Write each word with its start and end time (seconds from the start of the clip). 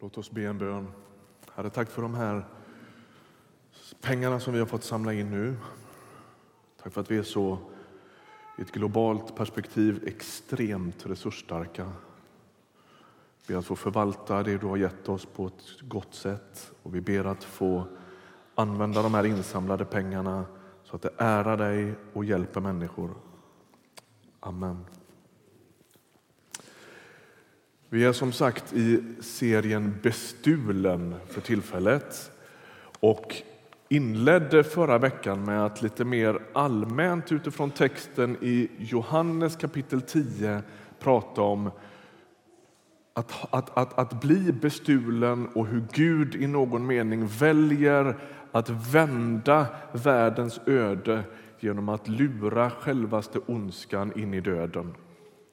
Låt 0.00 0.18
oss 0.18 0.30
be 0.30 0.42
en 0.42 0.58
bön. 0.58 0.92
Herre, 1.54 1.70
tack 1.70 1.90
för 1.90 2.02
de 2.02 2.14
här 2.14 2.44
pengarna 4.00 4.40
som 4.40 4.52
vi 4.52 4.58
har 4.58 4.66
fått 4.66 4.84
samla 4.84 5.12
in 5.12 5.30
nu. 5.30 5.56
Tack 6.82 6.92
för 6.92 7.00
att 7.00 7.10
vi 7.10 7.18
är 7.18 7.22
så, 7.22 7.58
i 8.58 8.62
ett 8.62 8.72
globalt 8.72 9.36
perspektiv, 9.36 10.02
extremt 10.06 11.06
resursstarka. 11.06 11.92
Vi 13.46 13.54
ber 13.54 13.58
att 13.58 13.66
få 13.66 13.76
förvalta 13.76 14.42
det 14.42 14.58
du 14.58 14.66
har 14.66 14.76
gett 14.76 15.08
oss 15.08 15.26
på 15.26 15.46
ett 15.46 15.80
gott 15.80 16.14
sätt 16.14 16.72
och 16.82 16.94
vi 16.94 17.00
ber 17.00 17.24
att 17.24 17.44
få 17.44 17.86
använda 18.54 19.02
de 19.02 19.14
här 19.14 19.26
insamlade 19.26 19.84
pengarna 19.84 20.44
så 20.84 20.96
att 20.96 21.02
det 21.02 21.12
ärar 21.18 21.56
dig 21.56 21.94
och 22.12 22.24
hjälper 22.24 22.60
människor. 22.60 23.14
Amen. 24.40 24.84
Vi 27.90 28.04
är 28.04 28.12
som 28.12 28.32
sagt 28.32 28.72
i 28.72 29.02
serien 29.20 29.94
Bestulen 30.02 31.14
för 31.26 31.40
tillfället 31.40 32.30
och 33.00 33.34
inledde 33.88 34.64
förra 34.64 34.98
veckan 34.98 35.44
med 35.44 35.64
att 35.64 35.82
lite 35.82 36.04
mer 36.04 36.38
allmänt 36.52 37.32
utifrån 37.32 37.70
texten 37.70 38.36
i 38.40 38.68
Johannes 38.78 39.56
kapitel 39.56 40.02
10 40.02 40.62
prata 40.98 41.42
om 41.42 41.70
att, 43.14 43.54
att, 43.54 43.78
att, 43.78 43.98
att 43.98 44.20
bli 44.20 44.52
bestulen 44.52 45.48
och 45.48 45.66
hur 45.66 45.84
Gud 45.92 46.34
i 46.34 46.46
någon 46.46 46.86
mening 46.86 47.26
väljer 47.26 48.16
att 48.52 48.70
vända 48.70 49.66
världens 49.92 50.60
öde 50.66 51.22
genom 51.60 51.88
att 51.88 52.08
lura 52.08 52.70
självaste 52.70 53.38
ondskan 53.46 54.18
in 54.18 54.34
i 54.34 54.40
döden. 54.40 54.94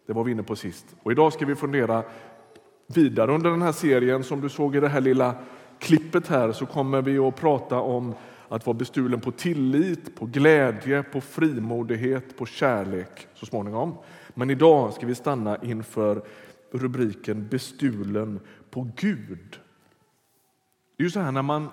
Det 0.08 0.14
var 0.14 0.24
vi 0.24 0.32
inne 0.32 0.44
på 0.44 0.56
sist. 0.56 0.96
Och 1.04 1.12
idag 1.12 1.34
ska 1.34 1.46
vi 1.46 1.56
fundera 1.56 2.04
vidare 2.88 3.32
under 3.32 3.50
den 3.50 3.62
här 3.62 3.72
serien. 3.72 4.24
Som 4.24 4.42
du 4.42 4.50
såg 4.50 4.76
i 4.76 4.80
det 4.80 4.90
här 4.90 5.02
lilla 5.02 5.36
klippet 5.80 6.28
här 6.28 6.52
så 6.52 6.66
kommer 6.66 7.02
vi 7.02 7.18
att 7.18 7.36
prata 7.36 7.80
om 7.80 8.14
att 8.50 8.66
vara 8.66 8.78
bestulen 8.78 9.22
på 9.22 9.32
tillit, 9.32 10.16
på 10.16 10.26
glädje, 10.26 11.04
på 11.04 11.22
frimodighet, 11.22 12.38
på 12.38 12.46
kärlek 12.46 13.28
så 13.34 13.46
småningom. 13.46 13.98
Men 14.34 14.50
idag 14.50 14.94
ska 14.94 15.08
vi 15.08 15.16
stanna 15.16 15.58
inför 15.64 16.22
rubriken 16.72 17.48
Bestulen 17.48 18.40
på 18.70 18.90
Gud. 18.96 19.60
Det 20.98 21.04
är 21.04 21.06
ju 21.06 21.12
så 21.12 21.20
här 21.20 21.32
när 21.32 21.42
man 21.42 21.70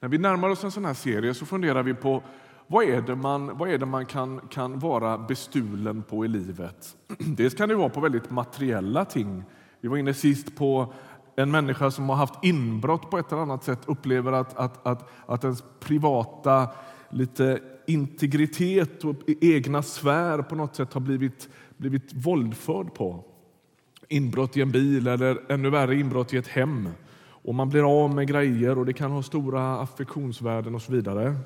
när 0.00 0.08
vi 0.08 0.18
närmar 0.18 0.48
oss 0.48 0.64
en 0.64 0.70
sån 0.70 0.84
här 0.84 0.94
serie 0.94 1.34
så 1.34 1.46
funderar 1.46 1.82
vi 1.82 1.94
på 1.94 2.22
vad 2.66 2.84
är 2.84 3.02
det 3.02 3.16
man, 3.16 3.58
vad 3.58 3.70
är 3.70 3.78
det 3.78 3.86
man 3.86 4.06
kan, 4.06 4.40
kan 4.50 4.78
vara 4.78 5.18
bestulen 5.18 6.02
på 6.02 6.24
i 6.24 6.28
livet? 6.28 6.96
Dels 7.18 7.54
kan 7.54 7.68
det 7.68 7.74
vara 7.74 7.88
på 7.88 8.00
väldigt 8.00 8.30
materiella 8.30 9.04
ting. 9.04 9.44
Vi 9.80 9.88
var 9.88 9.96
inne 9.96 10.14
sist 10.14 10.56
på 10.56 10.92
en 11.36 11.50
människa 11.50 11.90
som 11.90 12.08
har 12.08 12.16
haft 12.16 12.44
inbrott 12.44 13.10
på 13.10 13.18
ett 13.18 13.32
eller 13.32 13.42
annat 13.42 13.64
sätt 13.64 13.80
upplever 13.86 14.32
att, 14.32 14.56
att, 14.56 14.86
att, 14.86 15.08
att 15.26 15.44
ens 15.44 15.64
privata 15.80 16.68
lite 17.10 17.60
integritet 17.86 19.04
och 19.04 19.14
egna 19.40 19.82
sfär 19.82 20.42
på 20.42 20.54
något 20.54 20.76
sätt 20.76 20.92
har 20.92 21.00
blivit, 21.00 21.48
blivit 21.76 22.14
våldförd 22.14 22.94
på. 22.94 23.24
Inbrott 24.08 24.56
i 24.56 24.60
en 24.60 24.70
bil 24.70 25.06
eller 25.06 25.52
ännu 25.52 25.70
värre 25.70 25.94
inbrott 25.94 26.34
i 26.34 26.36
ett 26.36 26.48
hem. 26.48 26.88
Och 27.48 27.54
Man 27.54 27.68
blir 27.68 28.02
av 28.02 28.14
med 28.14 28.28
grejer 28.28 28.78
och 28.78 28.86
det 28.86 28.92
kan 28.92 29.10
ha 29.10 29.22
stora 29.22 29.80
affektionsvärden 29.80 30.74
och 30.74 30.82
så 30.82 30.92
vidare. 30.92 31.36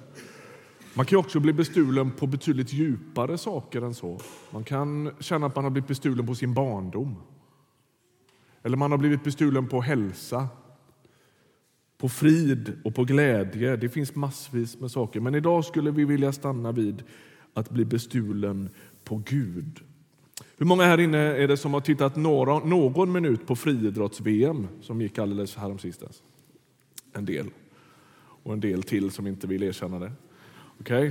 Man 0.95 1.07
kan 1.07 1.19
också 1.19 1.41
bli 1.41 1.53
bestulen 1.53 2.11
på 2.11 2.27
betydligt 2.27 2.73
djupare 2.73 3.39
saker 3.39 3.83
än 3.83 3.95
så. 3.95 4.21
Man 4.51 4.65
kan 4.65 5.11
känna 5.21 5.47
att 5.47 5.57
man 5.57 5.65
har 5.65 5.71
blivit 5.71 5.89
bestulen 5.89 6.27
på 6.27 6.35
sin 6.35 6.55
barndom. 6.55 7.17
Eller 8.63 8.77
man 8.77 8.91
har 8.91 8.99
blivit 8.99 9.25
bestulen 9.25 9.69
på 9.69 9.81
hälsa, 9.81 10.49
på 11.99 12.09
frid 12.09 12.73
och 12.85 12.95
på 12.95 13.05
glädje. 13.05 13.77
Det 13.77 13.89
finns 13.89 14.15
massvis 14.15 14.81
med 14.81 14.91
saker. 14.91 15.21
Men 15.21 15.35
idag 15.35 15.65
skulle 15.65 15.91
vi 15.91 16.05
vilja 16.05 16.33
stanna 16.33 16.73
vid 16.73 17.03
att 17.55 17.71
bli 17.71 17.85
bestulen 17.85 18.71
på 19.05 19.23
Gud. 19.27 19.81
Hur 20.57 20.67
många 20.67 20.85
här 20.85 21.01
inne 21.01 21.19
är 21.19 21.49
det 21.49 21.57
som 21.57 21.75
har 21.75 21.81
tittat 21.81 22.17
några, 22.17 22.59
någon 22.59 23.13
minut 23.13 23.47
på 23.47 23.57
friidrotts-VM 23.57 24.69
som 24.81 25.01
gick 25.01 25.19
alldeles 25.19 25.57
häromsistens? 25.57 26.23
En 27.13 27.25
del. 27.25 27.47
Och 28.43 28.53
en 28.53 28.61
del 28.61 28.83
till 28.83 29.11
som 29.11 29.27
inte 29.27 29.47
vill 29.47 29.63
erkänna 29.63 29.99
det. 29.99 30.13
Okay? 30.81 31.11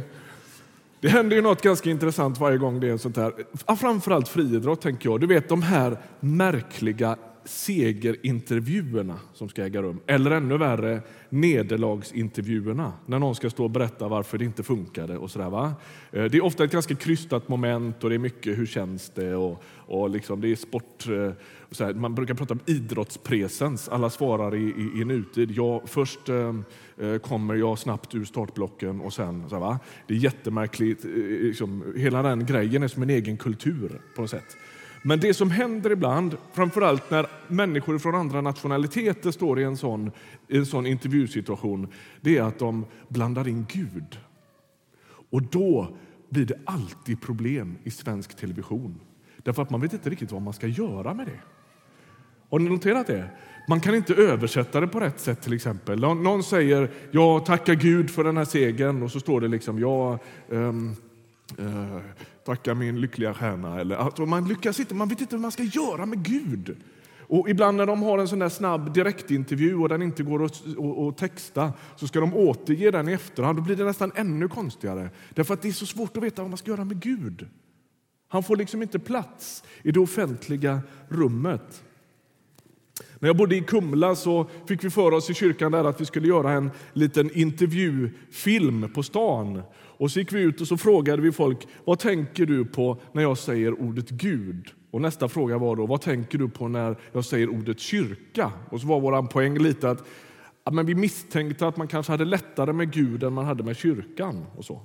Det 0.99 1.09
händer 1.09 1.35
ju 1.35 1.41
något 1.41 1.61
ganska 1.61 1.89
intressant 1.89 2.39
varje 2.39 2.57
gång 2.57 2.79
det 2.79 2.89
är 2.89 2.97
sånt 2.97 3.17
här. 3.17 3.33
Ah, 3.65 3.75
framförallt 3.75 4.27
friidrott 4.27 4.81
tänker 4.81 5.09
jag. 5.09 5.19
Du 5.19 5.27
vet 5.27 5.49
de 5.49 5.61
här 5.61 5.97
märkliga 6.19 7.17
segerintervjuerna 7.45 9.19
som 9.33 9.49
ska 9.49 9.63
äga 9.65 9.81
rum. 9.81 9.99
Eller 10.07 10.31
ännu 10.31 10.57
värre, 10.57 11.01
nederlagsintervjuerna 11.29 12.93
när 13.05 13.19
någon 13.19 13.35
ska 13.35 13.49
stå 13.49 13.63
och 13.63 13.69
berätta 13.69 14.07
varför 14.07 14.37
det 14.37 14.45
inte 14.45 14.63
funkade. 14.63 15.17
och 15.17 15.31
sådär, 15.31 15.49
va? 15.49 15.73
Eh, 16.11 16.23
det 16.23 16.37
är 16.37 16.43
ofta 16.43 16.63
ett 16.63 16.71
ganska 16.71 16.95
krystat 16.95 17.49
moment 17.49 18.03
och 18.03 18.09
det 18.09 18.15
är 18.15 18.19
mycket 18.19 18.57
hur 18.57 18.65
känns 18.65 19.09
det 19.09 19.35
och, 19.35 19.63
och 19.87 20.09
liksom, 20.09 20.41
det 20.41 20.47
är 20.47 20.55
sport. 20.55 21.05
Och 21.71 21.75
så 21.75 21.93
Man 21.93 22.15
brukar 22.15 22.33
prata 22.33 22.53
om 22.53 22.59
idrottspresens. 22.65 23.89
Alla 23.89 24.09
svarar 24.09 24.55
i, 24.55 24.63
i, 24.63 25.01
i 25.01 25.05
nutid. 25.05 25.51
Jag, 25.51 25.81
först 25.85 26.29
eh, 26.29 26.55
eh, 26.97 27.17
kommer 27.17 27.55
jag 27.55 27.79
snabbt 27.79 28.15
ur 28.15 28.25
startblocken 28.25 29.01
och 29.01 29.13
sen... 29.13 29.49
Så 29.49 29.59
va? 29.59 29.79
Det 30.07 30.13
är 30.13 30.17
jättemärkligt. 30.17 31.03
Liksom, 31.41 31.93
hela 31.97 32.21
den 32.21 32.45
grejen 32.45 32.83
är 32.83 32.87
som 32.87 33.03
en 33.03 33.09
egen 33.09 33.37
kultur 33.37 34.01
på 34.15 34.21
något 34.21 34.29
sätt. 34.29 34.57
Men 35.03 35.19
det 35.19 35.33
som 35.33 35.51
händer 35.51 35.91
ibland, 35.91 36.37
framförallt 36.53 37.11
när 37.11 37.27
människor 37.47 37.99
från 37.99 38.15
andra 38.15 38.41
nationaliteter 38.41 39.31
står 39.31 39.59
i 39.59 39.63
en 39.63 39.77
sån, 39.77 40.11
i 40.47 40.57
en 40.57 40.65
sån 40.65 40.85
intervjusituation, 40.85 41.87
det 42.21 42.37
är 42.37 42.43
att 42.43 42.59
de 42.59 42.85
blandar 43.07 43.47
in 43.47 43.65
Gud. 43.69 44.19
Och 45.29 45.43
då 45.43 45.97
blir 46.29 46.45
det 46.45 46.59
alltid 46.65 47.21
problem 47.21 47.77
i 47.83 47.91
svensk 47.91 48.37
television. 48.37 48.99
Därför 49.37 49.61
att 49.61 49.69
man 49.69 49.81
vet 49.81 49.93
inte 49.93 50.09
riktigt 50.09 50.31
vad 50.31 50.41
man 50.41 50.53
ska 50.53 50.67
göra 50.67 51.13
med 51.13 51.27
det. 51.27 51.39
Har 52.49 52.59
ni 52.59 52.69
noterat 52.69 53.07
det? 53.07 53.29
Man 53.67 53.79
kan 53.79 53.95
inte 53.95 54.13
översätta 54.13 54.79
det 54.79 54.87
på 54.87 54.99
rätt 54.99 55.19
sätt. 55.19 55.41
till 55.41 55.53
exempel. 55.53 55.99
Någon 55.99 56.43
säger 56.43 56.91
jag 57.11 57.45
tackar 57.45 57.73
Gud 57.73 58.11
för 58.11 58.23
den 58.23 58.37
här 58.37 58.45
segern 58.45 59.03
och 59.03 59.11
så 59.11 59.19
står 59.19 59.41
det 59.41 59.47
liksom 59.47 59.79
ja, 59.79 60.19
um, 60.49 60.95
uh, 61.59 61.97
tacka 62.43 62.75
min 62.75 63.01
lyckliga 63.01 63.33
stjärna. 63.33 63.79
Eller, 63.79 63.95
alltså 63.95 64.25
man, 64.25 64.47
lyckas 64.47 64.79
inte, 64.79 64.95
man 64.95 65.07
vet 65.07 65.21
inte 65.21 65.35
vad 65.35 65.41
man 65.41 65.51
ska 65.51 65.63
göra 65.63 66.05
med 66.05 66.23
Gud. 66.23 66.77
Och 67.31 67.49
ibland 67.49 67.77
när 67.77 67.85
de 67.85 68.03
har 68.03 68.19
en 68.19 68.27
sån 68.27 68.39
där 68.39 68.49
snabb 68.49 68.93
direktintervju 68.93 69.75
och 69.75 69.89
den 69.89 70.01
inte 70.01 70.23
går 70.23 70.45
att, 70.45 70.63
att, 70.67 70.97
att 70.99 71.17
texta 71.17 71.73
så 71.95 72.07
ska 72.07 72.19
de 72.19 72.33
återge 72.33 72.91
den 72.91 73.09
i 73.09 73.13
efterhand. 73.13 73.57
Då 73.57 73.61
blir 73.61 73.75
det 73.75 73.83
nästan 73.83 74.11
ännu 74.15 74.47
konstigare. 74.47 75.09
Därför 75.29 75.53
att 75.53 75.61
det 75.61 75.67
är 75.67 75.73
så 75.73 75.85
svårt 75.85 76.17
att 76.17 76.23
veta 76.23 76.41
vad 76.41 76.51
man 76.51 76.57
ska 76.57 76.71
göra 76.71 76.85
med 76.85 77.01
Gud. 77.01 77.47
Han 78.27 78.43
får 78.43 78.55
liksom 78.55 78.81
inte 78.81 78.99
plats 78.99 79.63
i 79.83 79.91
det 79.91 79.99
offentliga 79.99 80.81
rummet. 81.07 81.83
När 83.21 83.29
jag 83.29 83.37
bodde 83.37 83.55
i 83.55 83.61
Kumla 83.61 84.15
så 84.15 84.45
fick 84.65 84.83
vi 84.83 84.89
för 84.89 85.11
oss 85.11 85.29
i 85.29 85.33
kyrkan 85.33 85.71
där 85.71 85.83
att 85.83 86.01
vi 86.01 86.05
skulle 86.05 86.27
göra 86.27 86.51
en 86.51 86.71
liten 86.93 87.31
intervjufilm 87.37 88.89
på 88.93 89.03
stan. 89.03 89.61
Och 89.73 90.11
så 90.11 90.19
gick 90.19 90.33
vi 90.33 90.41
ut 90.41 90.61
och 90.61 90.67
så 90.67 90.77
frågade 90.77 91.21
vi 91.21 91.31
folk, 91.31 91.67
vad 91.85 91.99
tänker 91.99 92.45
du 92.45 92.65
på 92.65 92.97
när 93.11 93.21
jag 93.21 93.37
säger 93.37 93.81
ordet 93.81 94.09
Gud? 94.09 94.67
Och 94.91 95.01
nästa 95.01 95.29
fråga 95.29 95.57
var 95.57 95.75
då, 95.75 95.85
vad 95.85 96.01
tänker 96.01 96.37
du 96.37 96.49
på 96.49 96.67
när 96.67 96.95
jag 97.11 97.25
säger 97.25 97.49
ordet 97.49 97.79
kyrka? 97.79 98.51
Och 98.69 98.81
så 98.81 98.87
var 98.87 98.99
vår 98.99 99.27
poäng 99.27 99.57
lite 99.57 99.89
att 99.89 100.03
ja, 100.63 100.71
men 100.71 100.85
vi 100.85 100.95
misstänkte 100.95 101.67
att 101.67 101.77
man 101.77 101.87
kanske 101.87 102.11
hade 102.11 102.25
lättare 102.25 102.73
med 102.73 102.91
Gud 102.91 103.23
än 103.23 103.33
man 103.33 103.45
hade 103.45 103.63
med 103.63 103.77
kyrkan. 103.77 104.45
Och 104.57 104.65
så, 104.65 104.81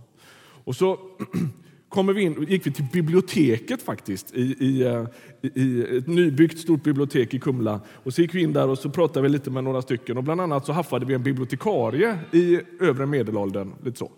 och 0.65 0.77
så 0.77 0.99
kommer 1.97 2.13
vi 2.13 2.23
in, 2.23 2.47
gick 2.49 2.67
vi 2.67 2.73
till 2.73 2.85
biblioteket 2.93 3.83
faktiskt, 3.83 4.35
i, 4.35 4.83
eh, 4.83 5.05
i, 5.43 5.61
i, 5.61 5.97
ett 5.99 6.07
nybyggt 6.07 6.59
stort 6.59 6.83
bibliotek 6.83 7.35
i 7.35 7.41
Kumla. 7.41 7.81
Och 8.05 8.15
så 8.15 8.23
gick 8.23 8.35
vi 8.35 8.43
in 8.43 8.53
där 8.53 8.69
och 8.69 8.79
så 8.79 8.91
pratade 8.91 9.23
vi 9.23 9.29
lite 9.29 9.51
med 9.51 9.65
några 9.65 9.83
stycken. 9.83 10.17
Och 10.17 10.25
bland 10.25 10.41
annat 10.41 10.67
så 10.67 10.73
haffade 10.73 11.07
vi 11.07 11.15
en 11.15 11.23
bibliotekarie 11.23 12.19
i 12.33 12.61
övre 12.81 13.07
medelåldern. 13.07 13.73
Lite 13.85 13.99
så. 13.99 14.11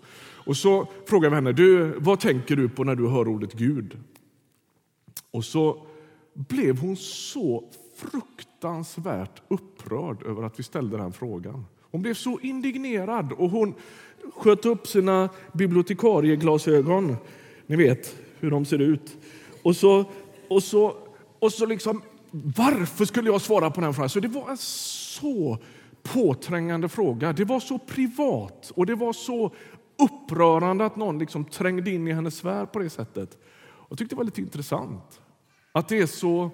Och 0.47 0.57
så 0.57 0.89
frågade 1.07 1.31
vi 1.31 1.35
henne, 1.35 1.53
du, 1.53 1.95
vad 1.99 2.21
tänker 2.21 2.57
du 2.57 2.69
på 2.69 2.85
när 2.85 2.95
du 2.95 3.09
hör 3.09 3.29
ordet 3.29 3.53
Gud? 3.53 3.99
Och 5.31 5.45
så 5.45 5.87
blev 6.35 6.79
hon 6.79 6.97
så 6.97 7.65
fruktansvärt 7.97 9.43
upprörd 9.49 10.27
över 10.27 10.43
att 10.43 10.59
vi 10.59 10.63
ställde 10.63 10.97
den 10.97 11.13
frågan. 11.13 11.65
Hon 11.91 12.03
blev 12.03 12.15
så 12.15 12.39
indignerad 12.43 13.33
och 13.33 13.51
hon 13.51 13.75
sköt 14.37 14.67
upp 14.67 14.87
sina 14.87 15.29
bibliotekarieglasögon. 15.53 17.17
Ni 17.69 17.77
vet 17.77 18.17
hur 18.41 18.51
de 18.51 18.65
ser 18.65 18.79
ut. 18.79 19.17
Och 19.63 19.77
så, 19.77 20.05
och 20.49 20.63
så, 20.63 20.97
och 21.39 21.53
så 21.53 21.67
liksom, 21.67 22.03
varför 22.31 23.05
skulle 23.05 23.31
jag 23.31 23.41
svara 23.41 23.71
på 23.71 23.81
den 23.81 23.95
frågan? 23.95 24.09
Så 24.09 24.21
det 24.21 24.29
var 24.29 24.51
en 24.51 24.57
så 24.57 25.59
påträngande 26.03 26.89
fråga. 26.89 27.33
Det 27.33 27.45
var 27.45 27.61
så 27.61 27.79
privat 27.79 28.73
och 28.75 28.87
det 28.87 28.95
var 28.95 29.13
så 29.13 29.55
upprörande 29.99 30.87
att 30.87 30.97
någon 30.97 31.19
liksom 31.19 31.45
trängde 31.45 31.91
in 31.91 32.09
i 32.09 32.13
hennes 32.13 32.37
sfär 32.37 32.67
på 32.67 32.79
det 32.79 32.91
sättet. 32.91 33.39
Jag 33.89 33.99
tyckte 33.99 34.15
det 34.15 34.19
var 34.19 34.25
lite 34.25 34.41
intressant 34.41 35.21
att 35.73 35.89
det 35.89 35.99
är 35.99 36.07
så 36.07 36.51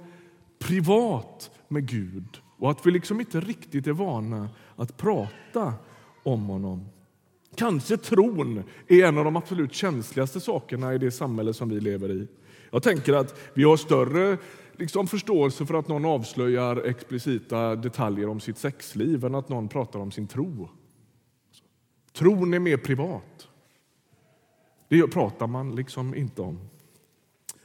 privat 0.58 1.50
med 1.68 1.88
Gud 1.88 2.40
och 2.58 2.70
att 2.70 2.86
vi 2.86 2.90
liksom 2.90 3.20
inte 3.20 3.40
riktigt 3.40 3.86
är 3.86 3.92
vana 3.92 4.48
att 4.76 4.96
prata 4.96 5.74
om 6.22 6.46
honom. 6.46 6.88
Kanske 7.56 7.96
tron 7.96 8.62
är 8.88 9.04
en 9.04 9.18
av 9.18 9.24
de 9.24 9.36
absolut 9.36 9.74
känsligaste 9.74 10.40
sakerna 10.40 10.94
i 10.94 10.98
det 10.98 11.10
samhälle 11.10 11.54
som 11.54 11.68
vi 11.68 11.80
lever 11.80 12.10
i. 12.10 12.28
Jag 12.70 12.82
tänker 12.82 13.12
att 13.12 13.40
vi 13.54 13.64
har 13.64 13.76
större 13.76 14.38
liksom, 14.72 15.06
förståelse 15.06 15.66
för 15.66 15.74
att 15.74 15.88
någon 15.88 16.04
avslöjar 16.04 16.76
explicita 16.76 17.76
detaljer 17.76 18.28
om 18.28 18.40
sitt 18.40 18.58
sexliv 18.58 19.24
än 19.24 19.34
att 19.34 19.48
någon 19.48 19.68
pratar 19.68 19.98
om 19.98 20.12
sin 20.12 20.26
tro. 20.26 20.68
Tron 22.12 22.54
är 22.54 22.58
mer 22.58 22.76
privat. 22.76 23.48
Det 24.88 25.06
pratar 25.06 25.46
man 25.46 25.76
liksom 25.76 26.14
inte 26.14 26.42
om. 26.42 26.58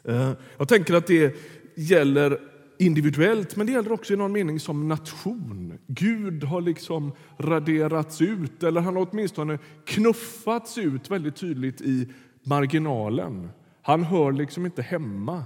Eh, 0.03 0.31
jag 0.57 0.68
tänker 0.68 0.94
att 0.94 1.07
det 1.07 1.36
gäller 1.75 2.39
individuellt, 2.79 3.55
men 3.55 3.67
det 3.67 3.73
gäller 3.73 3.91
också 3.91 4.13
i 4.13 4.17
någon 4.17 4.31
mening 4.31 4.59
som 4.59 4.87
nation. 4.87 5.79
Gud 5.87 6.43
har 6.43 6.61
liksom 6.61 7.11
raderats 7.37 8.21
ut, 8.21 8.63
eller 8.63 8.81
han 8.81 8.95
har 8.95 9.07
åtminstone 9.11 9.59
knuffats 9.85 10.77
ut 10.77 11.11
väldigt 11.11 11.35
tydligt 11.35 11.81
i 11.81 12.07
marginalen. 12.43 13.49
Han 13.81 14.03
hör 14.03 14.31
liksom 14.31 14.65
inte 14.65 14.81
hemma 14.81 15.43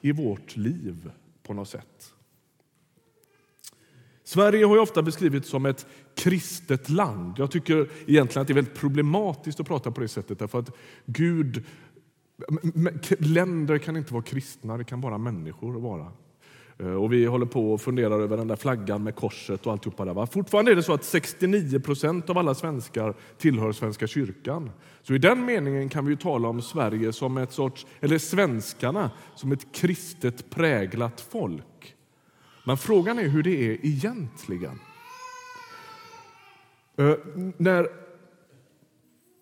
i 0.00 0.12
vårt 0.12 0.56
liv 0.56 1.10
på 1.42 1.54
något 1.54 1.68
sätt. 1.68 2.12
Sverige 4.24 4.66
har 4.66 4.78
ofta 4.78 5.02
beskrivits 5.02 5.48
som 5.48 5.66
ett 5.66 5.86
kristet 6.14 6.90
land. 6.90 7.34
Jag 7.38 7.50
tycker 7.50 7.88
egentligen 8.06 8.42
att 8.42 8.46
det 8.48 8.52
är 8.52 8.54
väldigt 8.54 8.74
problematiskt 8.80 9.60
att 9.60 9.66
prata 9.66 9.90
på 9.90 10.00
det 10.00 10.08
sättet 10.08 10.38
därför 10.38 10.58
att 10.58 10.70
Gud 11.06 11.64
Länder 13.18 13.78
kan 13.78 13.96
inte 13.96 14.12
vara 14.12 14.22
kristna, 14.22 14.76
det 14.76 14.84
kan 14.84 15.00
bara 15.00 15.18
människor 15.18 15.72
vara. 15.80 16.12
Eh, 16.78 16.86
och 16.86 17.12
vi 17.12 17.26
håller 17.26 17.46
på 17.46 17.72
och 17.72 17.80
funderar 17.80 18.20
över 18.20 18.36
den 18.36 18.48
där 18.48 18.56
flaggan 18.56 19.02
med 19.02 19.14
korset 19.14 19.66
och 19.66 19.72
alltihopa 19.72 20.04
där. 20.04 20.14
Va? 20.14 20.26
Fortfarande 20.26 20.70
är 20.70 20.76
det 20.76 20.82
så 20.82 20.92
att 20.92 21.04
69 21.04 21.80
procent 21.80 22.30
av 22.30 22.38
alla 22.38 22.54
svenskar 22.54 23.14
tillhör 23.38 23.72
Svenska 23.72 24.06
kyrkan. 24.06 24.70
Så 25.02 25.14
i 25.14 25.18
den 25.18 25.44
meningen 25.44 25.88
kan 25.88 26.06
vi 26.06 26.16
tala 26.16 26.48
om 26.48 26.62
Sverige 26.62 27.12
som 27.12 27.36
ett 27.36 27.52
sorts, 27.52 27.86
eller 28.00 28.18
svenskarna 28.18 29.10
som 29.34 29.52
ett 29.52 29.72
kristet 29.72 30.50
präglat 30.50 31.20
folk. 31.30 31.94
Men 32.66 32.76
frågan 32.76 33.18
är 33.18 33.28
hur 33.28 33.42
det 33.42 33.70
är 33.70 33.86
egentligen. 33.86 34.80
Uh, 37.00 37.14
när 37.56 38.05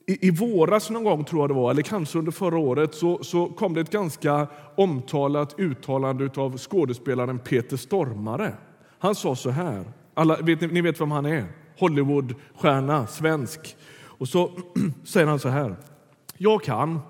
i, 0.06 0.26
I 0.26 0.30
våras 0.30 0.90
någon 0.90 1.04
gång, 1.04 1.24
tror 1.24 1.42
jag 1.42 1.50
det 1.50 1.54
var, 1.54 1.70
eller 1.70 1.82
kanske 1.82 2.18
under 2.18 2.32
förra 2.32 2.58
året, 2.58 2.94
så, 2.94 3.24
så 3.24 3.46
kom 3.48 3.74
det 3.74 3.80
ett 3.80 3.90
ganska 3.90 4.46
omtalat 4.76 5.54
uttalande 5.60 6.30
av 6.36 6.58
skådespelaren 6.58 7.38
Peter 7.38 7.76
Stormare. 7.76 8.52
Han 8.98 9.14
sa 9.14 9.36
så 9.36 9.50
här, 9.50 9.84
alla, 10.14 10.36
vet, 10.36 10.60
ni 10.60 10.80
vet 10.80 11.00
vem 11.00 11.10
han 11.10 11.26
är? 11.26 11.46
Hollywoodstjärna, 11.78 13.06
svensk. 13.06 13.76
Och 13.96 14.28
så 14.28 14.50
säger 15.04 15.26
han 15.26 15.38
så 15.38 15.48
här. 15.48 15.76
Jag 16.36 16.62
kan, 16.62 17.00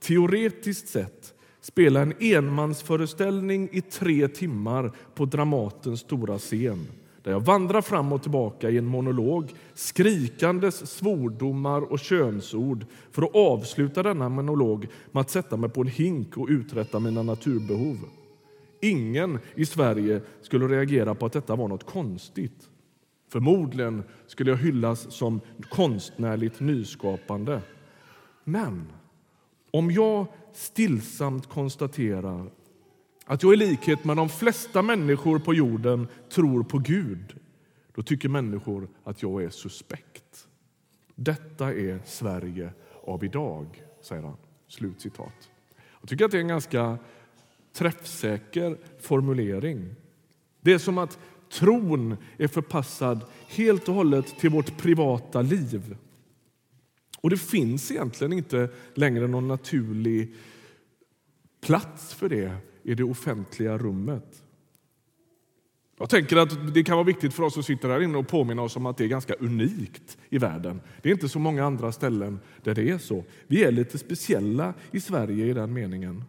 teoretiskt 0.00 0.88
sett, 0.88 1.34
spela 1.60 2.00
en 2.00 2.14
enmansföreställning 2.20 3.68
i 3.72 3.80
tre 3.80 4.28
timmar 4.28 4.92
på 5.14 5.24
Dramatens 5.24 6.00
stora 6.00 6.38
scen 6.38 6.86
där 7.24 7.32
jag 7.32 7.40
vandrar 7.40 7.82
fram 7.82 8.12
och 8.12 8.22
tillbaka 8.22 8.70
i 8.70 8.78
en 8.78 8.86
monolog 8.86 9.54
skrikandes 9.74 10.90
svordomar 10.90 11.92
och 11.92 11.98
könsord 11.98 12.86
för 13.10 13.22
att 13.22 13.34
avsluta 13.34 14.02
denna 14.02 14.28
monolog 14.28 14.86
med 15.12 15.20
att 15.20 15.30
sätta 15.30 15.56
mig 15.56 15.70
på 15.70 15.80
en 15.80 15.86
hink 15.86 16.36
och 16.36 16.48
uträtta 16.48 17.00
mina 17.00 17.22
naturbehov. 17.22 17.96
Ingen 18.80 19.38
i 19.54 19.66
Sverige 19.66 20.20
skulle 20.42 20.68
reagera 20.68 21.14
på 21.14 21.26
att 21.26 21.32
detta 21.32 21.56
var 21.56 21.68
något 21.68 21.86
konstigt. 21.86 22.68
Förmodligen 23.28 24.02
skulle 24.26 24.50
jag 24.50 24.58
hyllas 24.58 25.12
som 25.12 25.40
konstnärligt 25.68 26.60
nyskapande. 26.60 27.60
Men 28.44 28.92
om 29.70 29.90
jag 29.90 30.26
stillsamt 30.52 31.48
konstaterar 31.48 32.50
att 33.24 33.42
jag 33.42 33.52
i 33.52 33.56
likhet 33.56 34.04
med 34.04 34.16
de 34.16 34.28
flesta 34.28 34.82
människor 34.82 35.38
på 35.38 35.54
jorden 35.54 36.08
tror 36.28 36.62
på 36.62 36.78
Gud, 36.78 37.36
då 37.94 38.02
tycker 38.02 38.28
människor 38.28 38.88
att 39.04 39.22
jag 39.22 39.44
är 39.44 39.50
suspekt. 39.50 40.48
Detta 41.14 41.72
är 41.72 42.00
Sverige 42.04 42.72
av 43.04 43.24
idag, 43.24 43.82
säger 44.02 44.22
han. 44.22 44.36
Slutcitat. 44.68 45.50
Jag 46.00 46.08
tycker 46.08 46.24
att 46.24 46.30
det 46.30 46.36
är 46.36 46.40
en 46.42 46.48
ganska 46.48 46.98
träffsäker 47.72 48.78
formulering. 49.00 49.94
Det 50.60 50.72
är 50.72 50.78
som 50.78 50.98
att 50.98 51.18
tron 51.52 52.16
är 52.36 52.48
förpassad 52.48 53.24
helt 53.48 53.88
och 53.88 53.94
hållet 53.94 54.38
till 54.38 54.50
vårt 54.50 54.78
privata 54.78 55.42
liv. 55.42 55.96
Och 57.20 57.30
det 57.30 57.36
finns 57.36 57.90
egentligen 57.90 58.32
inte 58.32 58.68
längre 58.94 59.26
någon 59.26 59.48
naturlig 59.48 60.34
plats 61.60 62.14
för 62.14 62.28
det 62.28 62.56
i 62.84 62.94
det 62.94 63.04
offentliga 63.04 63.78
rummet. 63.78 64.44
Jag 65.98 66.10
tänker 66.10 66.36
att 66.36 66.74
det 66.74 66.84
kan 66.84 66.96
vara 66.96 67.06
viktigt 67.06 67.34
för 67.34 67.42
oss 67.42 67.54
som 67.54 67.62
sitter 67.62 67.88
här 67.88 68.02
inne 68.02 68.18
att 68.18 68.28
påminna 68.28 68.62
oss 68.62 68.76
om 68.76 68.86
att 68.86 68.96
det 68.96 69.04
är 69.04 69.08
ganska 69.08 69.34
unikt 69.34 70.18
i 70.28 70.38
världen. 70.38 70.80
Det 71.02 71.08
är 71.08 71.12
inte 71.12 71.28
så 71.28 71.38
många 71.38 71.64
andra 71.64 71.92
ställen 71.92 72.40
där 72.62 72.74
det 72.74 72.90
är 72.90 72.98
så. 72.98 73.24
Vi 73.46 73.64
är 73.64 73.72
lite 73.72 73.98
speciella 73.98 74.74
i 74.90 75.00
Sverige 75.00 75.46
i 75.46 75.52
den 75.52 75.72
meningen. 75.72 76.24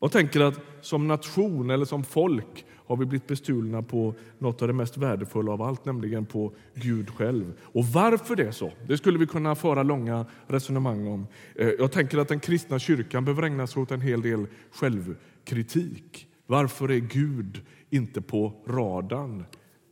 Jag 0.00 0.12
tänker 0.12 0.40
att 0.40 0.60
som 0.80 1.08
nation 1.08 1.70
eller 1.70 1.84
som 1.84 2.04
folk 2.04 2.65
har 2.86 2.96
vi 2.96 3.06
blivit 3.06 3.26
bestulna 3.26 3.82
på 3.82 4.14
något 4.38 4.62
av 4.62 4.68
det 4.68 4.74
mest 4.74 4.96
värdefulla 4.96 5.52
av 5.52 5.62
allt, 5.62 5.84
nämligen 5.84 6.26
på 6.26 6.52
Gud 6.74 7.10
själv. 7.10 7.52
Och 7.62 7.84
varför 7.84 8.36
det 8.36 8.46
är 8.46 8.52
så, 8.52 8.72
det 8.86 8.98
skulle 8.98 9.18
vi 9.18 9.26
kunna 9.26 9.54
föra 9.54 9.82
långa 9.82 10.26
resonemang 10.46 11.06
om. 11.06 11.26
Eh, 11.54 11.68
jag 11.68 11.92
tänker 11.92 12.18
att 12.18 12.28
den 12.28 12.40
kristna 12.40 12.78
kyrkan 12.78 13.24
behöver 13.24 13.42
ägna 13.42 13.66
sig 13.66 13.82
åt 13.82 13.90
en 13.90 14.00
hel 14.00 14.22
del 14.22 14.46
självkritik. 14.70 16.28
Varför 16.46 16.90
är 16.90 16.98
Gud 16.98 17.60
inte 17.90 18.20
på 18.20 18.52
radarn 18.66 19.44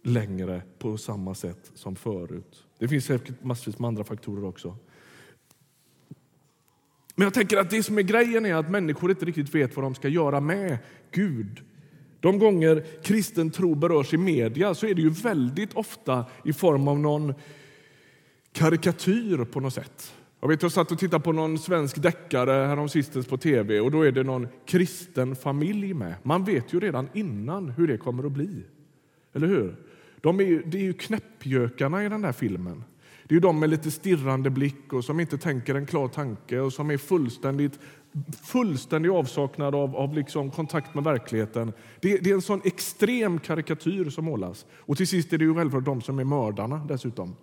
längre 0.02 0.62
på 0.78 0.96
samma 0.96 1.34
sätt 1.34 1.70
som 1.74 1.96
förut? 1.96 2.64
Det 2.78 2.88
finns 2.88 3.04
säkert 3.04 3.44
massvis 3.44 3.78
med 3.78 3.88
andra 3.88 4.04
faktorer 4.04 4.44
också. 4.44 4.76
Men 7.14 7.24
jag 7.24 7.34
tänker 7.34 7.56
att 7.56 7.70
det 7.70 7.82
som 7.82 7.98
är 7.98 8.02
grejen 8.02 8.46
är 8.46 8.54
att 8.54 8.70
människor 8.70 9.10
inte 9.10 9.24
riktigt 9.24 9.54
vet 9.54 9.76
vad 9.76 9.84
de 9.84 9.94
ska 9.94 10.08
göra 10.08 10.40
med 10.40 10.78
Gud. 11.10 11.62
De 12.24 12.38
gånger 12.38 12.84
kristen 13.02 13.50
tro 13.50 13.74
berörs 13.74 14.14
i 14.14 14.16
media 14.16 14.74
så 14.74 14.86
är 14.86 14.94
det 14.94 15.02
ju 15.02 15.10
väldigt 15.10 15.74
ofta 15.74 16.24
i 16.44 16.52
form 16.52 16.88
av 16.88 16.98
någon 16.98 17.34
karikatyr 18.52 19.44
på 19.44 19.60
något 19.60 19.74
sätt. 19.74 20.14
Jag, 20.40 20.48
vet, 20.48 20.62
jag 20.62 20.72
satt 20.72 20.92
och 20.92 20.98
tittade 20.98 21.24
på 21.24 21.32
någon 21.32 21.58
svensk 21.58 22.02
deckare 22.02 22.66
häromsistens 22.66 23.26
på 23.26 23.36
tv 23.36 23.80
och 23.80 23.90
då 23.90 24.02
är 24.02 24.12
det 24.12 24.22
någon 24.22 24.48
kristen 24.66 25.36
familj 25.36 25.94
med. 25.94 26.14
Man 26.22 26.44
vet 26.44 26.72
ju 26.72 26.80
redan 26.80 27.08
innan 27.14 27.68
hur 27.68 27.86
det 27.86 27.98
kommer 27.98 28.26
att 28.26 28.32
bli. 28.32 28.64
Eller 29.32 29.46
hur? 29.46 29.76
De 30.20 30.40
är, 30.40 30.62
det 30.66 30.78
är 30.78 30.82
ju 30.82 30.92
knäppjökarna 30.92 32.04
i 32.04 32.08
den 32.08 32.22
där 32.22 32.32
filmen. 32.32 32.84
Det 33.24 33.34
är 33.34 33.40
de 33.40 33.60
med 33.60 33.70
lite 33.70 33.90
stirrande 33.90 34.50
blick 34.50 34.92
och 34.92 35.04
som 35.04 35.20
inte 35.20 35.38
tänker 35.38 35.74
en 35.74 35.86
klar 35.86 36.08
tanke 36.08 36.60
och 36.60 36.72
som 36.72 36.90
är 36.90 36.98
fullständigt 36.98 37.78
fullständig 38.42 39.10
avsaknad 39.10 39.74
av, 39.74 39.96
av 39.96 40.14
liksom 40.14 40.50
kontakt 40.50 40.94
med 40.94 41.04
verkligheten. 41.04 41.72
Det, 42.00 42.18
det, 42.18 42.30
är 42.30 42.34
en 42.34 42.42
sån 42.42 42.60
extrem 42.64 43.38
karikatyr 43.38 44.10
som 44.10 44.24
målas. 44.24 44.66
Och 44.72 44.96
till 44.96 45.08
sist 45.08 45.32
är 45.32 45.38
det 45.38 45.44
ju 45.44 45.54
självklart 45.54 45.84
de 45.84 46.02
som 46.02 46.18
är 46.18 46.24
mördarna 46.24 46.86
dessutom. 46.88 47.36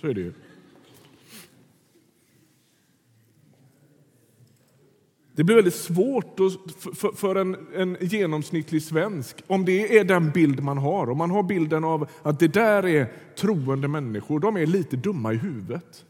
Så 0.00 0.06
är 0.06 0.14
det 0.14 0.20
ju. 0.20 0.32
Det 5.32 5.44
blir 5.44 5.56
väldigt 5.56 5.74
svårt 5.74 6.36
för, 6.94 7.16
för 7.16 7.36
en, 7.36 7.56
en, 7.74 7.96
genomsnittlig 8.00 8.82
svensk 8.82 9.42
om 9.46 9.64
det 9.64 9.98
är 9.98 10.04
den 10.04 10.30
bild 10.30 10.62
man 10.62 10.78
har. 10.78 11.10
Om 11.10 11.18
man 11.18 11.30
har 11.30 11.42
bilden 11.42 11.84
av 11.84 12.08
att 12.22 12.40
det 12.40 12.48
där 12.48 12.86
är 12.86 13.12
troende 13.36 13.88
människor, 13.88 14.40
de 14.40 14.56
är 14.56 14.66
lite 14.66 14.96
dumma 14.96 15.32
i 15.32 15.36
huvudet. 15.36 16.04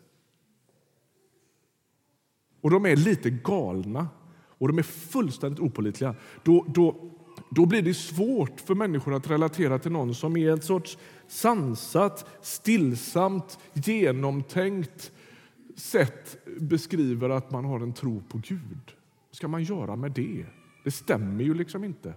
Och 2.61 2.71
de 2.71 2.87
är 2.87 2.97
lite 2.97 3.31
galna 3.31 4.09
och 4.33 4.69
de 4.69 4.79
är 4.79 4.83
fullständigt 4.83 5.61
opolitliga. 5.61 6.15
Då, 6.43 6.65
då, 6.69 7.11
då 7.51 7.67
blir 7.67 7.83
det 7.83 7.95
svårt 7.95 8.61
för 8.61 8.75
människor 8.75 9.15
att 9.15 9.31
relatera 9.31 9.79
till 9.79 9.93
någon 9.93 10.15
som 10.15 10.37
är 10.37 10.55
ett 10.55 10.65
sorts 10.65 10.99
sansat, 11.29 12.27
stillsamt, 12.43 13.59
genomtänkt 13.73 15.13
sätt 15.77 16.39
beskriver 16.61 17.31
att 17.31 17.51
man 17.51 17.65
har 17.65 17.81
en 17.81 17.93
tro 17.93 18.23
på 18.29 18.39
Gud. 18.39 18.95
Vad 19.29 19.37
ska 19.37 19.49
man 19.49 19.63
göra 19.63 19.97
med 19.97 20.13
det? 20.13 20.47
Det 20.85 20.91
stämmer 20.91 21.45
ju 21.45 21.55
liksom 21.55 21.85
inte. 21.85 22.15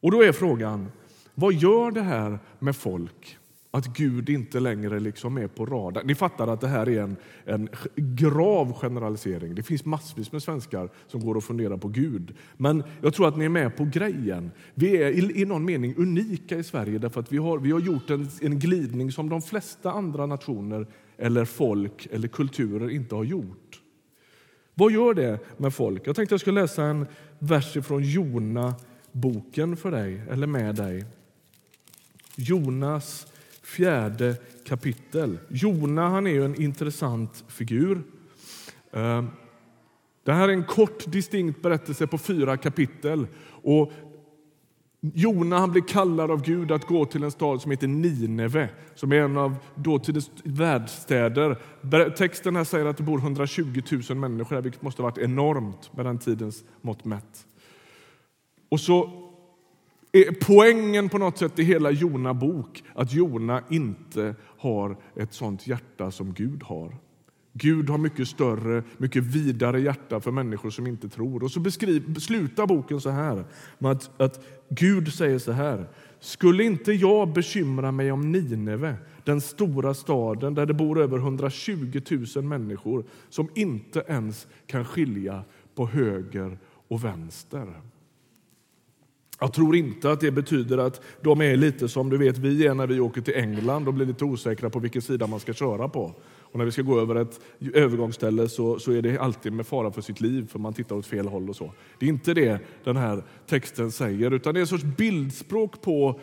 Och 0.00 0.10
då 0.10 0.22
är 0.22 0.32
frågan, 0.32 0.88
vad 1.34 1.54
gör 1.54 1.90
det 1.90 2.02
här 2.02 2.38
med 2.58 2.76
folk 2.76 3.38
att 3.72 3.86
Gud 3.86 4.28
inte 4.28 4.60
längre 4.60 5.00
liksom 5.00 5.36
är 5.38 5.46
på 5.46 5.66
radarn. 5.66 6.06
Ni 6.06 6.14
fattar 6.14 6.48
att 6.48 6.60
det 6.60 6.68
här 6.68 6.88
är 6.88 7.02
en, 7.02 7.16
en 7.44 7.68
grav 7.96 8.72
generalisering. 8.72 9.54
Det 9.54 9.62
finns 9.62 9.84
massvis 9.84 10.32
med 10.32 10.42
svenskar 10.42 10.90
som 11.06 11.20
går 11.20 11.34
och 11.34 11.44
funderar 11.44 11.76
på 11.76 11.88
Gud. 11.88 12.34
Men 12.56 12.82
jag 13.02 13.14
tror 13.14 13.28
att 13.28 13.36
ni 13.36 13.44
är 13.44 13.48
med 13.48 13.76
på 13.76 13.84
grejen. 13.84 14.50
Vi 14.74 15.02
är 15.02 15.10
i, 15.10 15.40
i 15.40 15.44
någon 15.44 15.64
mening 15.64 15.94
unika 15.96 16.56
i 16.56 16.64
Sverige 16.64 16.98
därför 16.98 17.20
att 17.20 17.32
vi 17.32 17.38
har, 17.38 17.58
vi 17.58 17.70
har 17.70 17.80
gjort 17.80 18.10
en, 18.10 18.28
en 18.40 18.58
glidning 18.58 19.12
som 19.12 19.28
de 19.28 19.42
flesta 19.42 19.92
andra 19.92 20.26
nationer 20.26 20.86
eller 21.16 21.44
folk 21.44 22.08
eller 22.10 22.28
kulturer 22.28 22.90
inte 22.90 23.14
har 23.14 23.24
gjort. 23.24 23.80
Vad 24.74 24.92
gör 24.92 25.14
det 25.14 25.38
med 25.56 25.74
folk? 25.74 26.06
Jag 26.06 26.16
tänkte 26.16 26.32
jag 26.32 26.40
skulle 26.40 26.60
läsa 26.60 26.84
en 26.84 27.06
vers 27.38 27.76
från 27.86 28.02
Jona-boken 28.02 29.76
för 29.76 29.90
dig, 29.90 30.22
eller 30.30 30.46
med 30.46 30.74
dig. 30.74 31.04
Jonas 32.36 33.26
fjärde 33.70 34.36
kapitel. 34.64 35.38
Jona 35.48 36.08
han 36.08 36.26
är 36.26 36.40
en 36.40 36.62
intressant 36.62 37.44
figur. 37.48 38.02
Ehm, 38.92 39.28
det 40.24 40.32
här 40.32 40.48
är 40.48 40.52
en 40.52 40.64
kort, 40.64 41.12
distinkt 41.12 41.62
berättelse 41.62 42.06
på 42.06 42.18
fyra 42.18 42.56
kapitel. 42.56 43.26
Och 43.62 43.92
Jona 45.00 45.58
han 45.58 45.72
blir 45.72 45.82
kallad 45.82 46.30
av 46.30 46.42
Gud 46.42 46.72
att 46.72 46.86
gå 46.86 47.04
till 47.04 47.22
en 47.24 47.30
stad 47.30 47.62
som 47.62 47.70
heter 47.70 47.86
Nineve, 47.86 48.68
som 48.94 49.12
är 49.12 49.16
en 49.16 49.36
av 49.36 49.56
dåtidens 49.74 50.30
världsstäder. 50.44 51.58
Texten 52.10 52.56
här 52.56 52.64
säger 52.64 52.86
att 52.86 52.96
det 52.96 53.02
bor 53.02 53.18
120 53.18 53.82
000 54.08 54.18
människor 54.18 54.56
där, 54.56 54.62
vilket 54.62 54.82
måste 54.82 55.02
ha 55.02 55.10
varit 55.10 55.18
enormt 55.18 55.96
med 55.96 56.06
den 56.06 56.18
tidens 56.18 56.64
mått 56.80 57.04
mätt. 57.04 57.46
Och 58.68 58.80
så 58.80 59.29
är 60.12 60.32
poängen 60.46 61.08
på 61.08 61.18
något 61.18 61.38
sätt 61.38 61.58
i 61.58 61.62
hela 61.62 61.90
Jona 61.90 62.34
bok 62.34 62.82
att 62.94 63.12
Jona 63.12 63.62
inte 63.70 64.34
har 64.58 64.96
ett 65.16 65.32
sånt 65.32 65.66
hjärta 65.66 66.10
som 66.10 66.34
Gud 66.34 66.62
har. 66.62 66.96
Gud 67.52 67.90
har 67.90 67.98
mycket 67.98 68.28
större, 68.28 68.82
mycket 68.96 69.24
vidare 69.24 69.80
hjärta 69.80 70.20
för 70.20 70.30
människor 70.30 70.70
som 70.70 70.86
inte 70.86 71.08
tror. 71.08 71.42
Och 71.42 71.50
så 71.50 71.60
beskriv, 71.60 72.14
slutar 72.14 72.66
boken 72.66 73.00
så 73.00 73.10
här, 73.10 73.44
med 73.78 73.92
att, 73.92 74.20
att 74.20 74.44
Gud 74.68 75.12
säger 75.12 75.38
så 75.38 75.52
här. 75.52 75.88
Skulle 76.20 76.64
inte 76.64 76.92
jag 76.92 77.32
bekymra 77.32 77.92
mig 77.92 78.12
om 78.12 78.32
Nineve, 78.32 78.96
den 79.24 79.40
stora 79.40 79.94
staden 79.94 80.54
där 80.54 80.66
det 80.66 80.74
bor 80.74 81.00
över 81.00 81.18
120 81.18 82.00
000 82.36 82.44
människor 82.44 83.04
som 83.28 83.48
inte 83.54 84.04
ens 84.08 84.46
kan 84.66 84.84
skilja 84.84 85.44
på 85.74 85.86
höger 85.86 86.58
och 86.88 87.04
vänster? 87.04 87.74
Jag 89.42 89.52
tror 89.52 89.76
inte 89.76 90.10
att 90.10 90.20
det 90.20 90.30
betyder 90.30 90.78
att 90.78 91.00
de 91.20 91.40
är 91.40 91.56
lite 91.56 91.88
som 91.88 92.10
du 92.10 92.18
vet 92.18 92.38
vi 92.38 92.66
är 92.66 92.74
när 92.74 92.86
vi 92.86 93.00
åker 93.00 93.20
till 93.20 93.34
England 93.34 93.88
och 93.88 93.94
blir 93.94 94.06
lite 94.06 94.24
osäkra 94.24 94.70
på 94.70 94.78
vilken 94.78 95.02
sida 95.02 95.26
man 95.26 95.40
ska 95.40 95.52
köra 95.52 95.88
på. 95.88 96.14
Och 96.38 96.58
när 96.58 96.64
vi 96.64 96.72
ska 96.72 96.82
gå 96.82 97.00
över 97.00 97.14
ett 97.14 97.40
övergångsställe 97.74 98.48
så, 98.48 98.78
så 98.78 98.92
är 98.92 99.02
det 99.02 99.18
alltid 99.18 99.52
med 99.52 99.66
fara 99.66 99.92
för 99.92 100.02
sitt 100.02 100.20
liv 100.20 100.48
för 100.48 100.58
man 100.58 100.72
tittar 100.74 100.96
åt 100.96 101.06
fel 101.06 101.28
håll 101.28 101.48
och 101.48 101.56
så. 101.56 101.72
Det 101.98 102.06
är 102.06 102.10
inte 102.10 102.34
det 102.34 102.58
den 102.84 102.96
här 102.96 103.24
texten 103.46 103.92
säger 103.92 104.30
utan 104.30 104.54
det 104.54 104.60
är 104.60 104.62
en 104.62 104.66
sorts 104.66 104.84
bildspråk 104.84 105.82
på 105.82 106.20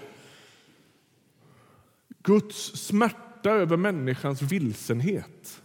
Guds 2.24 2.86
smärta 2.88 3.52
över 3.52 3.78
människans 3.78 4.42
vilsenhet. 4.42 5.62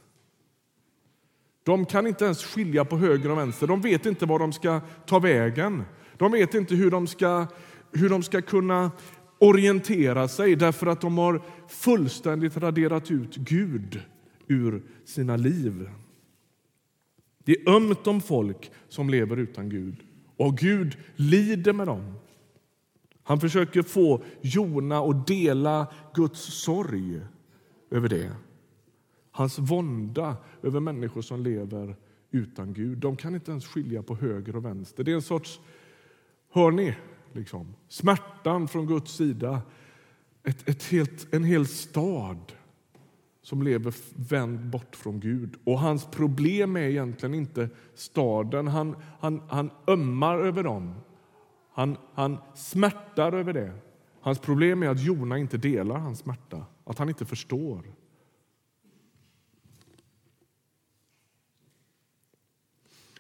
De 1.63 1.87
kan 1.87 2.07
inte 2.07 2.25
ens 2.25 2.45
skilja 2.45 2.85
på 2.85 2.97
höger 2.97 3.31
och 3.31 3.39
vänster. 3.39 3.67
De 3.67 3.81
vet 3.81 4.07
inte 4.07 4.27
var 4.27 4.39
de 4.39 4.53
ska 4.53 4.81
ta 5.07 5.19
vägen. 5.19 5.85
De 6.23 6.33
vet 6.33 6.55
inte 6.55 6.75
hur 6.75 6.91
de 6.91 7.07
ska, 7.07 7.47
hur 7.93 8.09
de 8.09 8.23
ska 8.23 8.43
kunna 8.43 8.91
orientera 9.39 10.29
sig 10.29 10.57
därför 10.57 10.87
att 10.87 11.01
de 11.01 11.19
har 11.19 11.43
fullständigt 11.69 12.57
raderat 12.57 13.11
ut 13.11 13.37
Gud 13.37 14.01
ur 14.49 14.83
sina 15.05 15.37
liv. 15.37 15.91
Det 17.45 17.53
är 17.53 17.69
ömt 17.77 18.07
om 18.07 18.21
folk 18.21 18.71
som 18.89 19.11
lever 19.11 19.37
utan 19.37 19.69
Gud 19.69 19.97
och 20.37 20.59
Gud 20.59 20.97
lider 21.17 21.73
med 21.73 21.87
dem. 21.87 22.15
Han 23.23 23.41
försöker 23.41 23.83
få 23.83 24.23
Jona 24.41 24.99
att 24.99 25.27
dela 25.27 25.87
Guds 26.15 26.41
sorg 26.41 27.21
över 27.91 28.09
det. 28.09 28.33
Hans 29.31 29.59
vånda 29.59 30.37
över 30.63 30.81
människor 30.81 31.23
som 31.23 31.43
lever 31.43 31.97
utan 32.31 32.73
Gud. 32.73 32.99
De 32.99 33.17
kan 33.17 33.35
inte 33.35 33.51
ens 33.51 33.67
skilja 33.67 34.03
på 34.03 34.15
höger 34.17 34.57
och 34.57 34.65
vänster. 34.65 35.05
Det 35.05 35.11
är 35.11 35.17
en 35.17 35.23
sorts 35.23 35.61
Hör 36.53 36.71
ni? 36.71 36.97
Liksom. 37.33 37.75
Smärtan 37.89 38.69
från 38.69 38.87
Guds 38.87 39.13
sida. 39.13 39.63
Ett, 40.43 40.69
ett 40.69 40.83
helt, 40.83 41.35
en 41.35 41.45
hel 41.45 41.67
stad 41.67 42.53
som 43.43 43.63
lever 43.63 43.95
vänd 44.15 44.61
bort 44.71 44.97
från 44.97 45.21
Gud. 45.21 45.55
Och 45.65 45.79
Hans 45.79 46.07
problem 46.07 46.77
är 46.77 46.81
egentligen 46.81 47.35
inte 47.35 47.69
staden. 47.95 48.69
Han, 48.69 48.97
han, 49.21 49.43
han 49.49 49.71
ömmar 49.89 50.39
över 50.39 50.63
dem. 50.63 50.95
Han, 51.73 51.97
han 52.15 52.39
smärtar 52.55 53.33
över 53.33 53.53
det. 53.53 53.73
Hans 54.21 54.39
problem 54.39 54.83
är 54.83 54.89
att 54.89 55.03
Jona 55.03 55.39
inte 55.39 55.57
delar 55.57 55.99
hans 55.99 56.19
smärta, 56.19 56.67
att 56.85 56.99
han 56.99 57.09
inte 57.09 57.25
förstår. 57.25 57.85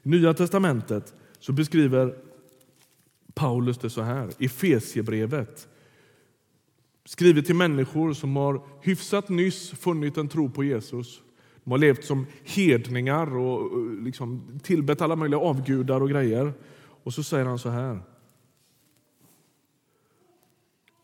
I 0.03 0.09
Nya 0.09 0.35
testamentet 0.35 1.15
så 1.39 1.53
beskriver 1.53 2.32
Paulus 3.35 3.79
det 3.79 3.91
så 3.91 4.03
här, 4.03 4.31
i 4.39 4.49
Fesiebrevet. 4.49 5.69
skrivet 7.05 7.47
till 7.47 7.55
människor 7.55 8.13
som 8.13 8.37
har 8.37 8.63
hyfsat 8.83 9.29
nyss 9.29 9.71
funnit 9.71 10.17
en 10.17 10.29
tro 10.29 10.51
på 10.51 10.65
Jesus. 10.65 11.23
De 11.65 11.71
har 11.71 11.79
levt 11.79 12.05
som 12.05 12.27
hedningar 12.45 13.37
och 13.37 13.87
liksom 14.03 14.59
tillbett 14.63 15.01
alla 15.01 15.17
möjliga 15.17 15.41
avgudar 15.41 16.01
och 16.01 16.11
grejer. 16.11 16.53
Och 17.05 17.15
så 17.15 17.23
säger 17.23 17.45
han 17.45 17.59
så 17.59 17.69
här. 17.69 18.01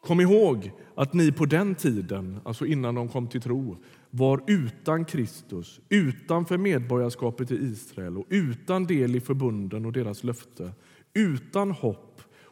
Kom 0.00 0.20
ihåg 0.20 0.72
att 0.94 1.12
ni 1.12 1.32
på 1.32 1.46
den 1.46 1.74
tiden, 1.74 2.40
alltså 2.44 2.66
innan 2.66 2.94
de 2.94 3.08
kom 3.08 3.28
till 3.28 3.40
tro, 3.40 3.76
var 4.10 4.42
utan 4.46 5.04
Kristus, 5.04 5.80
utanför 5.88 6.58
medborgarskapet 6.58 7.50
i 7.50 7.54
Israel 7.54 8.18
och 8.18 8.26
utan 8.28 8.84
del 8.84 9.16
i 9.16 9.20
förbunden 9.20 9.86
och 9.86 9.92
deras 9.92 10.24
löfte, 10.24 10.72
utan 11.14 11.70
hopp 11.70 12.07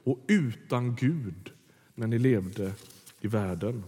och 0.06 0.20
utan 0.26 0.94
Gud 0.94 1.52
när 1.94 2.06
ni 2.06 2.18
levde 2.18 2.72
i 3.20 3.28
världen. 3.28 3.84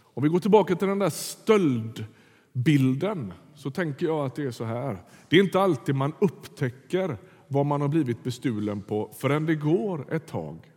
Om 0.00 0.22
vi 0.22 0.28
går 0.28 0.40
tillbaka 0.40 0.76
till 0.76 0.88
den 0.88 0.98
där 0.98 1.10
stöldbilden 1.10 3.32
så 3.54 3.70
tänker 3.70 4.06
jag 4.06 4.26
att 4.26 4.34
det 4.34 4.42
är 4.42 4.50
så 4.50 4.64
här. 4.64 4.98
Det 5.28 5.36
är 5.36 5.40
inte 5.40 5.60
alltid 5.60 5.94
man 5.94 6.12
upptäcker 6.20 7.16
vad 7.48 7.66
man 7.66 7.80
har 7.80 7.88
blivit 7.88 8.24
bestulen 8.24 8.82
på 8.82 9.10
förrän 9.18 9.46
det 9.46 9.54
går 9.54 10.14
ett 10.14 10.26
tag. 10.26 10.70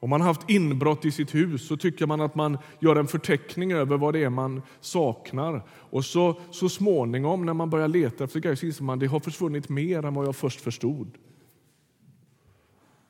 Om 0.00 0.10
man 0.10 0.20
har 0.20 0.28
haft 0.28 0.50
inbrott 0.50 1.04
i 1.04 1.10
sitt 1.10 1.34
hus 1.34 1.66
så 1.66 1.76
tycker 1.76 2.06
man 2.06 2.20
att 2.20 2.34
man 2.34 2.58
gör 2.80 2.96
en 2.96 3.06
förteckning 3.06 3.72
över 3.72 3.96
vad 3.96 4.14
det 4.14 4.24
är 4.24 4.30
man 4.30 4.62
saknar. 4.80 5.66
Och 5.70 6.04
så, 6.04 6.40
så 6.50 6.68
småningom 6.68 7.46
när 7.46 7.54
man 7.54 7.70
börjar 7.70 7.88
leta 7.88 8.24
efter 8.24 8.40
grejer 8.40 8.56
så 8.56 8.66
inser 8.66 8.84
man 8.84 8.94
att 8.94 9.00
det 9.00 9.06
har 9.06 9.20
försvunnit 9.20 9.68
mer 9.68 10.04
än 10.04 10.14
vad 10.14 10.26
jag 10.26 10.36
först 10.36 10.60
förstod. 10.60 11.18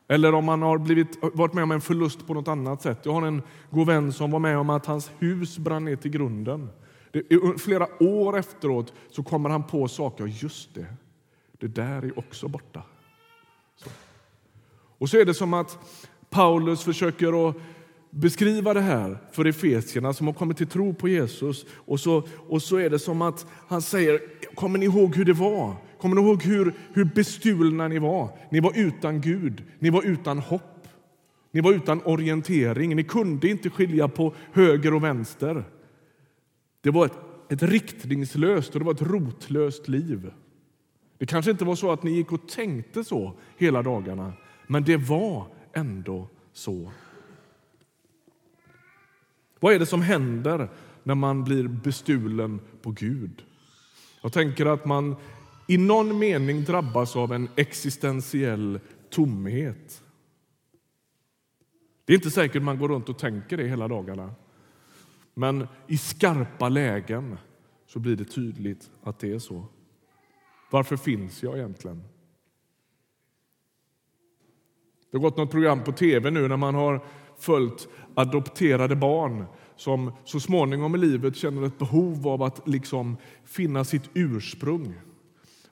Eller 0.09 0.35
om 0.35 0.45
man 0.45 0.63
har 0.63 0.79
blivit, 0.79 1.19
varit 1.35 1.53
med 1.53 1.65
om 1.65 1.71
en 1.71 1.81
förlust 1.81 2.27
på 2.27 2.35
något 2.35 2.49
annat 2.49 2.83
sätt. 2.83 2.99
Jag 3.03 3.13
har 3.13 3.23
en 3.23 3.43
god 3.71 3.87
vän 3.87 4.13
som 4.13 4.31
var 4.31 4.39
med 4.39 4.59
om 4.59 4.71
att 4.71 4.87
hans 4.87 5.11
hus 5.19 5.59
brann 5.59 5.85
ner 5.85 5.97
till 5.97 6.11
grunden. 6.11 6.71
Det, 7.13 7.25
flera 7.61 8.03
år 8.03 8.39
efteråt 8.39 8.93
så 9.11 9.23
kommer 9.23 9.51
han 9.51 9.63
på 9.63 9.89
saker. 9.89 10.27
Just 10.27 10.75
det, 10.75 10.87
det 11.59 11.67
där 11.67 12.05
är 12.05 12.19
också 12.19 12.49
borta. 12.49 12.83
Så. 13.77 13.91
Och 14.99 15.11
så 15.11 15.19
är 15.19 15.25
det 15.25 15.35
som 15.35 15.55
att 15.55 15.79
Paulus 16.31 16.83
försöker 16.83 17.49
att 17.49 17.57
beskriva 18.11 18.75
det 18.75 18.81
här 18.81 19.19
för 19.33 19.45
efesierna 19.45 20.13
som 20.13 20.27
har 20.27 20.35
kommit 20.35 20.57
till 20.57 20.67
tro 20.67 20.95
på 20.95 21.09
Jesus. 21.09 21.67
Och 21.73 22.01
så, 22.01 22.23
och 22.49 22.63
så 22.63 22.77
är 22.77 22.91
det 22.91 22.99
som 22.99 23.23
att 23.23 23.47
han 23.69 23.83
säger, 23.83 24.21
kommer 24.55 24.79
ni 24.79 24.85
ihåg 24.85 25.17
hur 25.17 25.25
det 25.25 25.33
var? 25.33 25.77
Kommer 26.01 26.17
ni 26.17 26.23
ihåg 26.23 26.43
hur, 26.43 26.75
hur 26.93 27.05
bestulna 27.05 27.89
ni 27.89 27.99
var? 27.99 28.31
Ni 28.51 28.61
var 28.61 28.73
utan 28.77 29.21
Gud, 29.21 29.63
ni 29.79 29.91
var 29.91 30.03
utan 30.03 30.39
hopp, 30.39 30.89
ni 31.51 31.61
var 31.61 31.73
utan 31.73 32.03
orientering. 32.05 32.97
Ni 32.97 33.05
kunde 33.05 33.49
inte 33.49 33.71
skilja 33.71 34.09
på 34.09 34.35
höger 34.53 34.95
och 34.95 35.05
vänster. 35.05 35.65
Det 36.81 36.91
var 36.91 37.07
ett, 37.07 37.19
ett 37.49 37.63
riktningslöst 37.63 38.75
och 38.75 38.81
det 38.81 38.87
var 38.87 38.95
ett 38.95 39.03
rotlöst 39.03 39.89
liv. 39.89 40.31
Det 41.19 41.27
kanske 41.27 41.51
inte 41.51 41.65
var 41.65 41.75
så 41.75 41.93
att 41.93 42.03
ni 42.03 42.11
gick 42.11 42.33
och 42.33 42.49
tänkte 42.49 43.05
så 43.05 43.35
hela 43.57 43.83
dagarna, 43.83 44.33
men 44.67 44.85
det 44.85 44.97
var 44.97 45.47
ändå 45.73 46.29
så. 46.53 46.91
Vad 49.61 49.75
är 49.75 49.79
det 49.79 49.87
som 49.87 50.03
händer 50.03 50.69
när 51.03 51.15
man 51.15 51.45
blir 51.45 51.69
bestulen 51.69 52.61
på 52.83 52.91
Gud? 52.91 53.45
Jag 54.23 54.33
tänker 54.33 54.67
att 54.67 54.85
man 54.85 55.17
i 55.71 55.79
någon 55.79 56.19
mening 56.19 56.65
drabbas 56.65 57.17
av 57.17 57.33
en 57.33 57.49
existentiell 57.57 58.81
tomhet. 59.11 60.03
Det 62.05 62.13
är 62.13 62.15
inte 62.15 62.31
säkert 62.31 62.63
man 62.63 62.79
går 62.79 62.89
runt 62.89 63.09
och 63.09 63.19
tänker 63.19 63.57
det 63.57 63.69
hela 63.69 63.89
dagarna. 63.89 64.35
Men 65.35 65.67
i 65.87 65.99
skarpa 65.99 66.69
lägen 66.69 67.39
så 67.87 67.99
blir 67.99 68.17
det 68.17 68.25
tydligt 68.25 68.91
att 69.03 69.19
det 69.19 69.33
är 69.33 69.39
så. 69.39 69.67
Varför 70.71 70.97
finns 70.97 71.43
jag 71.43 71.57
egentligen? 71.59 72.03
Det 75.11 75.19
har 75.19 75.23
gått 75.23 75.37
något 75.37 75.51
program 75.51 75.85
på 75.85 75.93
tv 75.93 76.31
nu 76.31 76.49
när 76.49 76.57
man 76.57 76.75
har 76.75 77.05
följt 77.39 77.89
adopterade 78.15 78.97
barn 78.97 79.45
som 79.77 80.13
så 80.25 80.41
småningom 80.41 80.95
i 80.95 80.99
livet 80.99 81.37
känner 81.37 81.63
ett 81.63 81.79
behov 81.79 82.29
av 82.29 82.43
att 82.43 82.69
liksom 82.69 83.17
finna 83.45 83.85
sitt 83.85 84.11
ursprung. 84.15 84.95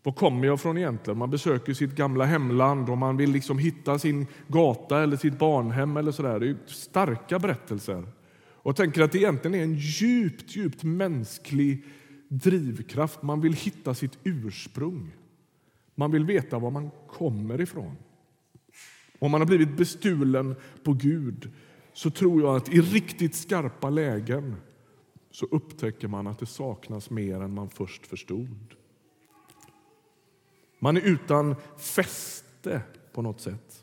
Var 0.07 0.13
kommer 0.13 0.47
jag 0.47 0.61
från 0.61 0.79
egentligen? 0.79 1.19
Man 1.19 1.31
besöker 1.31 1.75
sitt 1.75 1.95
gamla 1.95 2.25
hemland 2.25 2.91
och 2.91 2.99
man 2.99 3.17
vill 3.17 3.31
liksom 3.31 3.59
hitta 3.59 3.99
sin 3.99 4.27
gata 4.49 5.03
eller 5.03 5.17
sitt 5.17 5.39
barnhem. 5.39 5.97
eller 5.97 6.13
sådär. 6.13 6.41
Det 6.41 6.49
är 6.49 6.57
starka 6.67 7.39
berättelser. 7.39 8.03
Och 8.39 8.69
jag 8.69 8.77
tänker 8.77 9.03
att 9.03 9.13
det 9.13 9.19
egentligen 9.19 9.55
är 9.55 9.63
en 9.63 9.75
djupt, 9.75 10.57
djupt 10.57 10.83
mänsklig 10.83 11.85
drivkraft. 12.29 13.23
Man 13.23 13.41
vill 13.41 13.53
hitta 13.53 13.95
sitt 13.95 14.19
ursprung. 14.25 15.11
Man 15.95 16.11
vill 16.11 16.25
veta 16.25 16.59
var 16.59 16.71
man 16.71 16.91
kommer 17.09 17.61
ifrån. 17.61 17.97
Om 19.19 19.31
man 19.31 19.41
har 19.41 19.47
blivit 19.49 19.77
bestulen 19.77 20.57
på 20.85 20.93
Gud 20.93 21.53
så 21.93 22.11
tror 22.11 22.43
jag 22.43 22.57
att 22.57 22.69
i 22.75 22.81
riktigt 22.81 23.35
skarpa 23.35 23.91
lägen 23.91 24.57
så 25.31 25.47
upptäcker 25.47 26.09
man 26.09 26.27
att 26.27 26.39
det 26.39 26.47
saknas 26.47 27.11
mer 27.11 27.41
än 27.41 27.55
man 27.55 27.71
först 27.71 28.07
förstod. 28.07 28.77
Man 30.79 30.97
är 30.97 31.01
utan 31.01 31.57
fäste 31.79 32.83
på 33.13 33.23
något 33.23 33.41
sätt. 33.41 33.83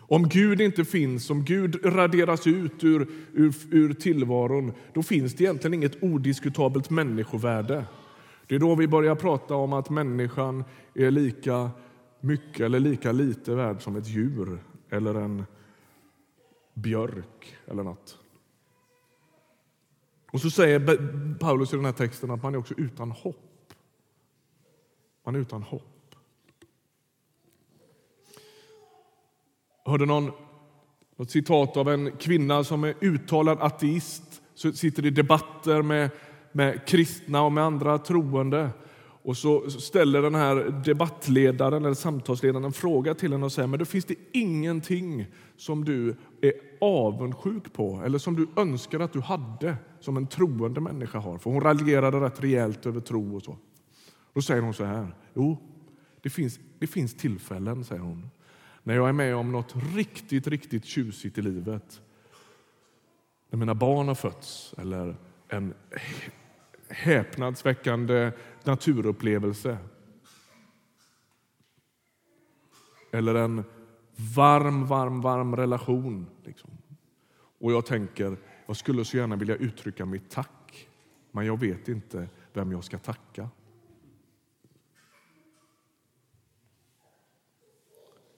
Om 0.00 0.28
Gud 0.28 0.60
inte 0.60 0.84
finns, 0.84 1.30
om 1.30 1.44
Gud 1.44 1.84
raderas 1.84 2.46
ut 2.46 2.84
ur, 2.84 3.08
ur, 3.32 3.54
ur 3.70 3.92
tillvaron 3.92 4.72
då 4.92 5.02
finns 5.02 5.34
det 5.34 5.44
egentligen 5.44 5.74
inget 5.74 6.02
odiskutabelt 6.02 6.90
människovärde. 6.90 7.84
Det 8.46 8.54
är 8.54 8.58
då 8.58 8.74
vi 8.74 8.88
börjar 8.88 9.14
prata 9.14 9.54
om 9.54 9.72
att 9.72 9.90
människan 9.90 10.64
är 10.94 11.10
lika 11.10 11.70
mycket 12.20 12.60
eller 12.60 12.80
lika 12.80 13.12
lite 13.12 13.54
värd 13.54 13.82
som 13.82 13.96
ett 13.96 14.08
djur 14.08 14.58
eller 14.90 15.14
en 15.14 15.44
björk 16.74 17.56
eller 17.66 17.82
något. 17.82 18.18
Och 20.32 20.40
så 20.40 20.50
säger 20.50 20.80
Paulus 21.38 21.72
i 21.72 21.76
den 21.76 21.84
här 21.84 21.92
texten 21.92 22.30
att 22.30 22.42
man 22.42 22.54
är 22.54 22.58
också 22.58 22.74
utan 22.76 23.10
hopp. 23.10 23.53
Man 25.24 25.34
är 25.34 25.38
utan 25.38 25.62
hopp. 25.62 26.14
Jag 29.84 29.90
hörde 29.90 30.06
någon, 30.06 30.30
något 31.16 31.30
citat 31.30 31.76
av 31.76 31.88
en 31.88 32.16
kvinna 32.16 32.64
som 32.64 32.84
är 32.84 32.94
uttalad 33.00 33.58
ateist, 33.60 34.42
sitter 34.54 35.06
i 35.06 35.10
debatter 35.10 35.82
med, 35.82 36.10
med 36.52 36.86
kristna 36.86 37.42
och 37.42 37.52
med 37.52 37.64
andra 37.64 37.98
troende 37.98 38.70
och 39.24 39.36
så 39.36 39.70
ställer 39.70 40.22
den 40.22 40.34
här 40.34 40.82
debattledaren 40.84 41.84
eller 41.84 41.94
samtalsledaren 41.94 42.64
en 42.64 42.72
fråga 42.72 43.14
till 43.14 43.32
henne 43.32 43.44
och 43.44 43.52
säger 43.52 43.68
men 43.68 43.78
då 43.78 43.84
finns 43.84 44.04
det 44.04 44.14
ingenting 44.32 45.26
som 45.56 45.84
du 45.84 46.16
är 46.40 46.52
avundsjuk 46.80 47.72
på 47.72 48.02
eller 48.04 48.18
som 48.18 48.36
du 48.36 48.48
önskar 48.56 49.00
att 49.00 49.12
du 49.12 49.20
hade 49.20 49.76
som 50.00 50.16
en 50.16 50.26
troende 50.26 50.80
människa 50.80 51.18
har. 51.18 51.38
För 51.38 51.50
hon 51.50 51.60
raljerade 51.60 52.20
rätt 52.20 52.42
rejält 52.42 52.86
över 52.86 53.00
tro 53.00 53.36
och 53.36 53.42
så. 53.42 53.56
Då 54.34 54.42
säger 54.42 54.62
hon 54.62 54.74
så 54.74 54.84
här. 54.84 55.14
Jo, 55.34 55.58
det 56.20 56.30
finns, 56.30 56.60
det 56.78 56.86
finns 56.86 57.14
tillfällen, 57.16 57.84
säger 57.84 58.02
hon, 58.02 58.30
när 58.82 58.94
jag 58.94 59.08
är 59.08 59.12
med 59.12 59.36
om 59.36 59.52
något 59.52 59.74
riktigt, 59.94 60.46
riktigt 60.46 60.84
tjusigt 60.84 61.38
i 61.38 61.42
livet. 61.42 62.02
När 63.50 63.58
mina 63.58 63.74
barn 63.74 64.08
har 64.08 64.14
fötts 64.14 64.74
eller 64.78 65.16
en 65.48 65.74
häpnadsväckande 66.88 68.32
naturupplevelse. 68.64 69.78
Eller 73.12 73.34
en 73.34 73.64
varm, 74.34 74.86
varm, 74.86 75.20
varm 75.20 75.56
relation. 75.56 76.26
Liksom. 76.44 76.70
Och 77.58 77.72
jag 77.72 77.86
tänker, 77.86 78.36
jag 78.66 78.76
skulle 78.76 79.04
så 79.04 79.16
gärna 79.16 79.36
vilja 79.36 79.56
uttrycka 79.56 80.06
mitt 80.06 80.30
tack, 80.30 80.88
men 81.30 81.46
jag 81.46 81.60
vet 81.60 81.88
inte 81.88 82.28
vem 82.52 82.72
jag 82.72 82.84
ska 82.84 82.98
tacka. 82.98 83.48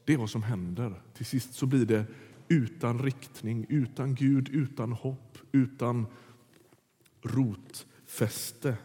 Det 0.07 0.13
är 0.13 0.19
vad 0.19 0.31
som 0.31 0.43
händer. 0.43 1.03
Till 1.15 1.27
sist 1.27 1.55
så 1.55 1.67
blir 1.67 1.87
det 1.87 2.05
utan 2.49 2.99
riktning, 2.99 3.67
utan 3.69 4.15
Gud, 4.15 4.49
utan 4.49 4.93
hopp, 4.93 5.39
utan 5.53 6.07
rotfäste. 7.23 8.77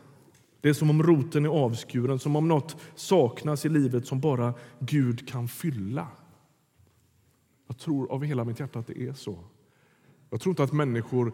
Det 0.62 0.70
är 0.70 0.74
som 0.74 0.90
om 0.90 1.04
roten 1.04 1.46
är 1.46 1.50
avskuren, 1.50 2.20
som 2.20 2.36
om 2.36 2.48
något 2.48 2.82
saknas 2.96 3.66
i 3.66 3.70
livet 3.70 4.08
som 4.08 4.20
bara 4.20 4.54
Gud 4.80 5.28
kan 5.28 5.48
fylla. 5.48 6.08
Jag 7.68 7.78
tror 7.78 8.12
av 8.12 8.24
hela 8.24 8.46
mitt 8.46 8.60
hjärta 8.60 8.80
att 8.80 8.88
det 8.88 9.02
är 9.02 9.14
så. 9.14 9.40
Jag 10.30 10.42
tror 10.42 10.52
inte 10.52 10.64
att 10.64 10.74
människor 10.74 11.34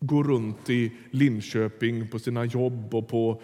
går 0.00 0.24
runt 0.24 0.70
i 0.70 0.92
Linköping 1.10 2.08
på 2.08 2.18
sina 2.18 2.44
jobb 2.44 2.94
och 2.94 3.08
på, 3.08 3.42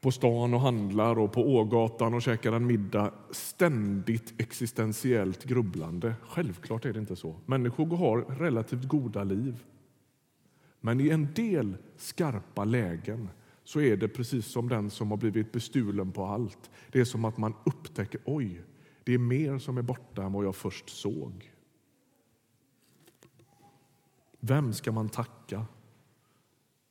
på 0.00 0.10
stan 0.10 0.54
och 0.54 0.60
handlar 0.60 1.18
och 1.18 1.32
på 1.32 1.54
Ågatan 1.54 2.14
och 2.14 2.22
käkar 2.22 2.52
en 2.52 2.66
middag 2.66 3.12
ständigt 3.30 4.40
existentiellt 4.40 5.44
grubblande. 5.44 6.14
Självklart 6.22 6.84
är 6.84 6.92
det 6.92 7.00
inte 7.00 7.16
så. 7.16 7.36
Människor 7.46 7.96
har 7.96 8.18
relativt 8.20 8.84
goda 8.84 9.24
liv. 9.24 9.64
Men 10.80 11.00
i 11.00 11.08
en 11.08 11.28
del 11.34 11.76
skarpa 11.96 12.64
lägen 12.64 13.28
så 13.64 13.80
är 13.80 13.96
det 13.96 14.08
precis 14.08 14.46
som 14.46 14.68
den 14.68 14.90
som 14.90 15.10
har 15.10 15.18
blivit 15.18 15.52
bestulen 15.52 16.12
på 16.12 16.24
allt. 16.24 16.70
Det 16.92 17.00
är 17.00 17.04
som 17.04 17.24
att 17.24 17.38
man 17.38 17.54
upptäcker 17.66 18.20
oj, 18.24 18.62
det 19.04 19.14
är 19.14 19.18
mer 19.18 19.58
som 19.58 19.78
är 19.78 19.82
borta 19.82 20.22
än 20.22 20.32
vad 20.32 20.44
jag 20.44 20.56
först 20.56 20.88
såg. 20.88 21.52
Vem 24.40 24.72
ska 24.72 24.92
man 24.92 25.08
tacka? 25.08 25.66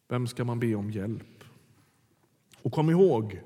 Vem 0.08 0.28
ska 0.28 0.44
man 0.44 0.60
be 0.60 0.76
om 0.76 0.92
hjälp? 0.92 1.37
Och 2.68 2.74
kom 2.74 2.90
ihåg, 2.90 3.42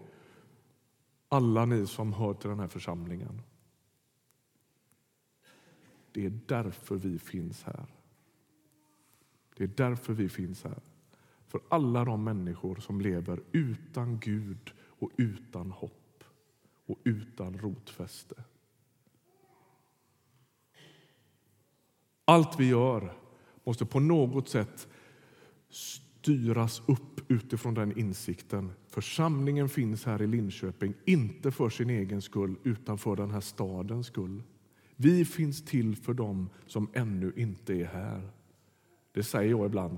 alla 1.30 1.66
ni 1.66 1.88
som 1.88 2.14
hör 2.14 2.34
till 2.34 2.50
den 2.50 2.60
här 2.60 2.68
församlingen. 2.68 3.42
Det 6.12 6.26
är 6.26 6.40
därför 6.48 6.96
vi 6.96 7.20
finns 7.20 7.64
här. 7.64 7.86
Det 9.56 9.64
är 9.64 9.68
därför 9.68 10.14
vi 10.14 10.30
finns 10.30 10.64
här. 10.64 10.80
För 11.48 11.62
alla 11.70 12.06
de 12.06 12.24
människor 12.24 12.76
som 12.76 13.02
lever 13.02 13.42
utan 13.52 14.20
Gud 14.20 14.74
och 14.82 15.12
utan 15.18 15.72
hopp 15.72 16.24
och 16.86 16.98
utan 17.04 17.58
rotfäste. 17.58 18.44
Allt 22.26 22.60
vi 22.60 22.70
gör 22.70 23.14
måste 23.64 23.86
på 23.86 24.00
något 24.00 24.50
sätt 24.50 24.88
styras 26.22 26.82
upp 26.86 27.32
utifrån 27.32 27.74
den 27.74 28.00
insikten. 28.00 28.72
Församlingen 28.88 29.70
finns 29.70 30.06
här 30.06 30.22
i 30.22 30.28
Linköping, 30.28 30.94
inte 31.06 31.52
för 31.52 31.70
sin 31.70 31.90
egen 31.90 32.22
skull 32.22 32.56
utan 32.64 32.98
för 32.98 33.16
den 33.16 33.32
här 33.32 33.42
stadens 33.42 34.08
skull. 34.08 34.44
Vi 34.96 35.26
finns 35.26 35.66
till 35.66 35.96
för 35.96 36.14
dem 36.14 36.50
som 36.68 36.90
ännu 36.94 37.34
inte 37.36 37.74
är 37.74 37.86
här. 37.86 38.32
Det 39.12 39.24
säger 39.24 39.50
jag 39.50 39.66
ibland. 39.66 39.98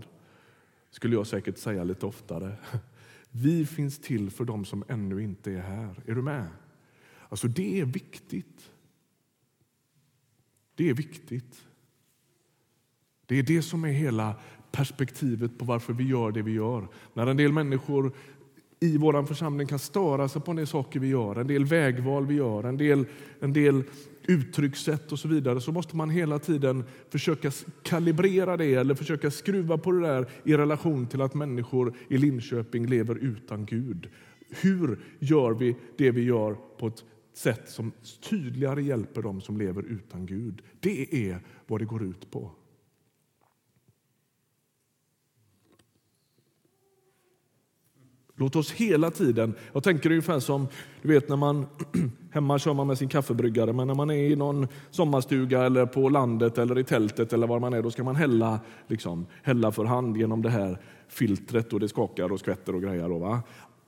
skulle 0.89 1.15
jag 1.15 1.27
säkert 1.27 1.57
säga 1.57 1.83
lite 1.83 2.05
oftare. 2.05 2.55
Vi 3.31 3.65
finns 3.65 3.99
till 3.99 4.29
för 4.29 4.45
dem 4.45 4.65
som 4.65 4.83
ännu 4.88 5.23
inte 5.23 5.51
är 5.51 5.62
här. 5.62 6.03
Är 6.05 6.15
du 6.15 6.21
med? 6.21 6.47
Alltså 7.29 7.47
Det 7.47 7.79
är 7.79 7.86
viktigt. 7.86 8.71
Det 10.75 10.89
är 10.89 10.93
viktigt. 10.93 11.67
Det 13.25 13.36
är 13.36 13.43
det 13.43 13.62
som 13.62 13.83
är 13.83 13.91
hela 13.91 14.39
perspektivet 14.73 15.57
på 15.57 15.65
varför 15.65 15.93
vi 15.93 16.07
gör 16.07 16.31
det 16.31 16.41
vi 16.41 16.51
gör. 16.51 16.88
När 17.13 17.27
en 17.27 17.38
del 17.38 17.51
människor 17.51 18.12
i 18.79 18.97
vår 18.97 19.25
församling 19.25 19.67
kan 19.67 19.79
störa 19.79 20.29
sig 20.29 20.41
på 20.41 20.51
en 20.51 20.57
del 20.57 20.67
saker 20.67 20.99
vi 20.99 21.07
gör, 21.07 21.36
en 21.36 21.47
del 21.47 21.65
vägval 21.65 22.25
vi 22.25 22.36
gör, 22.36 22.63
en 22.63 22.77
del, 22.77 23.05
en 23.39 23.53
del 23.53 23.83
uttryckssätt 24.27 25.12
och 25.12 25.19
så 25.19 25.27
vidare 25.27 25.62
så 25.62 25.71
måste 25.71 25.95
man 25.95 26.09
hela 26.09 26.39
tiden 26.39 26.83
försöka 27.09 27.51
kalibrera 27.83 28.57
det 28.57 28.73
eller 28.73 28.95
försöka 28.95 29.31
skruva 29.31 29.77
på 29.77 29.91
det 29.91 30.07
där 30.07 30.27
i 30.43 30.57
relation 30.57 31.07
till 31.07 31.21
att 31.21 31.33
människor 31.33 31.93
i 32.07 32.17
Linköping 32.17 32.88
lever 32.88 33.15
utan 33.15 33.65
Gud. 33.65 34.09
Hur 34.49 34.99
gör 35.19 35.51
vi 35.53 35.75
det 35.97 36.12
vi 36.12 36.23
gör 36.23 36.57
på 36.79 36.88
ett 36.88 37.03
sätt 37.33 37.69
som 37.69 37.91
tydligare 38.29 38.83
hjälper 38.83 39.21
dem 39.21 39.41
som 39.41 39.57
lever 39.57 39.83
utan 39.83 40.25
Gud? 40.25 40.62
Det 40.79 41.29
är 41.31 41.39
vad 41.67 41.81
det 41.81 41.86
går 41.86 42.03
ut 42.03 42.31
på. 42.31 42.51
Låt 48.43 48.56
oss 48.56 48.71
hela 48.71 49.12
tiden, 49.12 49.53
jag 49.73 49.84
tänker 49.84 50.10
ungefär 50.10 50.39
som 50.39 50.67
du 51.01 51.08
vet 51.08 51.29
när 51.29 51.36
man 51.36 51.65
hemma 52.32 52.60
kör 52.60 52.73
man 52.73 52.88
med 52.88 52.97
sin 52.97 53.10
kaffebryggare, 53.10 53.73
men 53.73 53.88
när 53.88 53.93
man 53.93 54.10
är 54.10 54.32
i 54.32 54.36
någon 54.36 54.67
sommarstuga 54.91 55.63
eller 55.63 55.86
på 55.86 56.10
landet 56.10 56.58
eller 56.58 56.79
i 56.79 56.84
tältet 56.84 57.34
eller 57.34 57.47
var 57.47 57.60
man 57.60 57.73
är, 57.73 57.82
då 57.82 57.91
ska 57.91 58.03
man 58.03 58.15
hälla, 58.15 58.60
liksom, 58.88 59.25
hälla 59.43 59.71
för 59.71 59.86
hand 59.86 60.17
genom 60.17 60.41
det 60.41 60.49
här 60.49 60.77
filtret 61.08 61.73
och 61.73 61.79
det 61.79 61.88
skakar 61.88 62.32
och 62.32 62.39
skvätter 62.39 62.75
och 62.75 62.82
grejer. 62.82 63.12
Och, 63.12 63.19
va? 63.19 63.41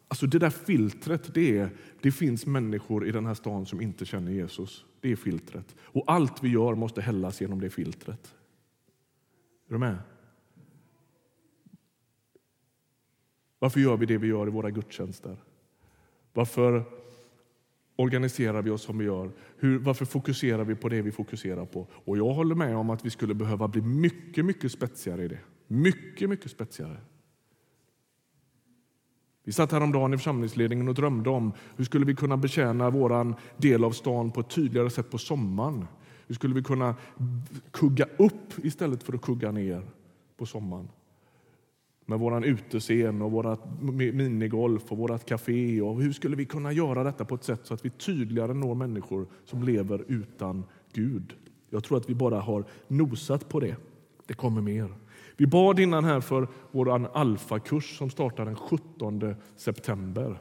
Alltså 0.07 0.25
det 0.25 0.39
där 0.39 0.49
filtret, 0.49 1.33
det, 1.33 1.57
är, 1.57 1.69
det 2.01 2.11
finns 2.11 2.45
människor 2.45 3.07
i 3.07 3.11
den 3.11 3.25
här 3.25 3.33
stan 3.33 3.65
som 3.65 3.81
inte 3.81 4.05
känner 4.05 4.31
Jesus. 4.31 4.85
Det 5.01 5.11
är 5.11 5.15
filtret. 5.15 5.75
Och 5.81 6.03
allt 6.07 6.43
vi 6.43 6.49
gör 6.49 6.75
måste 6.75 7.01
hällas 7.01 7.41
genom 7.41 7.61
det 7.61 7.69
filtret. 7.69 8.33
Är 9.69 9.73
du 9.73 9.79
med? 9.79 9.97
Varför 13.59 13.79
gör 13.79 13.97
vi 13.97 14.05
det 14.05 14.17
vi 14.17 14.27
gör 14.27 14.47
i 14.47 14.49
våra 14.49 14.71
gudstjänster? 14.71 15.37
Varför 16.33 16.83
organiserar 17.95 18.61
vi 18.61 18.69
oss 18.69 18.81
som 18.81 18.97
vi 18.97 19.05
gör? 19.05 19.31
Hur, 19.57 19.79
varför 19.79 20.05
fokuserar 20.05 20.63
vi 20.63 20.75
på 20.75 20.89
det 20.89 21.01
vi 21.01 21.11
fokuserar 21.11 21.65
på? 21.65 21.87
Och 21.91 22.17
jag 22.17 22.33
håller 22.33 22.55
med 22.55 22.75
om 22.75 22.89
att 22.89 23.05
vi 23.05 23.09
skulle 23.09 23.33
behöva 23.33 23.67
bli 23.67 23.81
mycket, 23.81 24.45
mycket 24.45 24.71
spetsigare 24.71 25.23
i 25.23 25.27
det. 25.27 25.39
Mycket, 25.67 26.29
mycket 26.29 26.51
spetsigare. 26.51 26.97
Vi 29.43 29.51
satt 29.51 29.71
häromdagen 29.71 30.13
i 30.13 30.17
församlingsledningen 30.17 30.87
och 30.87 30.93
drömde 30.93 31.29
om 31.29 31.51
hur 31.75 31.85
skulle 31.85 32.05
vi 32.05 32.15
kunna 32.15 32.37
betjäna 32.37 32.89
vår 32.89 33.35
del 33.57 33.83
av 33.83 33.91
stan 33.91 34.31
på 34.31 34.39
ett 34.39 34.49
tydligare 34.49 34.89
sätt 34.89 35.11
på 35.11 35.17
sommaren. 35.17 35.85
Hur 36.27 36.35
skulle 36.35 36.55
vi 36.55 36.63
kunna 36.63 36.95
kugga 37.71 38.05
upp 38.17 38.65
istället 38.65 39.03
för 39.03 39.13
att 39.13 39.21
kugga 39.21 39.51
ner 39.51 39.87
på 40.37 40.45
sommaren? 40.45 40.87
Med 42.05 42.19
vår 42.19 42.45
utescen 42.45 43.21
och 43.21 43.31
vårt 43.31 43.81
minigolf 43.81 44.91
och 44.91 44.97
vårt 44.97 45.25
café. 45.25 45.81
Och 45.81 46.01
hur 46.01 46.13
skulle 46.13 46.35
vi 46.35 46.45
kunna 46.45 46.71
göra 46.71 47.03
detta 47.03 47.25
på 47.25 47.35
ett 47.35 47.43
sätt 47.43 47.61
så 47.63 47.73
att 47.73 47.85
vi 47.85 47.89
tydligare 47.89 48.53
når 48.53 48.75
människor 48.75 49.27
som 49.45 49.63
lever 49.63 50.05
utan 50.07 50.63
Gud? 50.93 51.33
Jag 51.69 51.83
tror 51.83 51.97
att 51.97 52.09
vi 52.09 52.15
bara 52.15 52.39
har 52.39 52.65
nosat 52.87 53.49
på 53.49 53.59
det. 53.59 53.75
Det 54.27 54.33
kommer 54.33 54.61
mer. 54.61 54.93
Vi 55.37 55.47
bad 55.47 55.79
innan 55.79 56.03
här 56.03 56.21
för 56.21 56.47
vår 56.71 57.17
alfakurs 57.17 57.97
som 57.97 58.09
startar 58.09 58.45
den 58.45 58.55
17 58.55 59.35
september. 59.55 60.39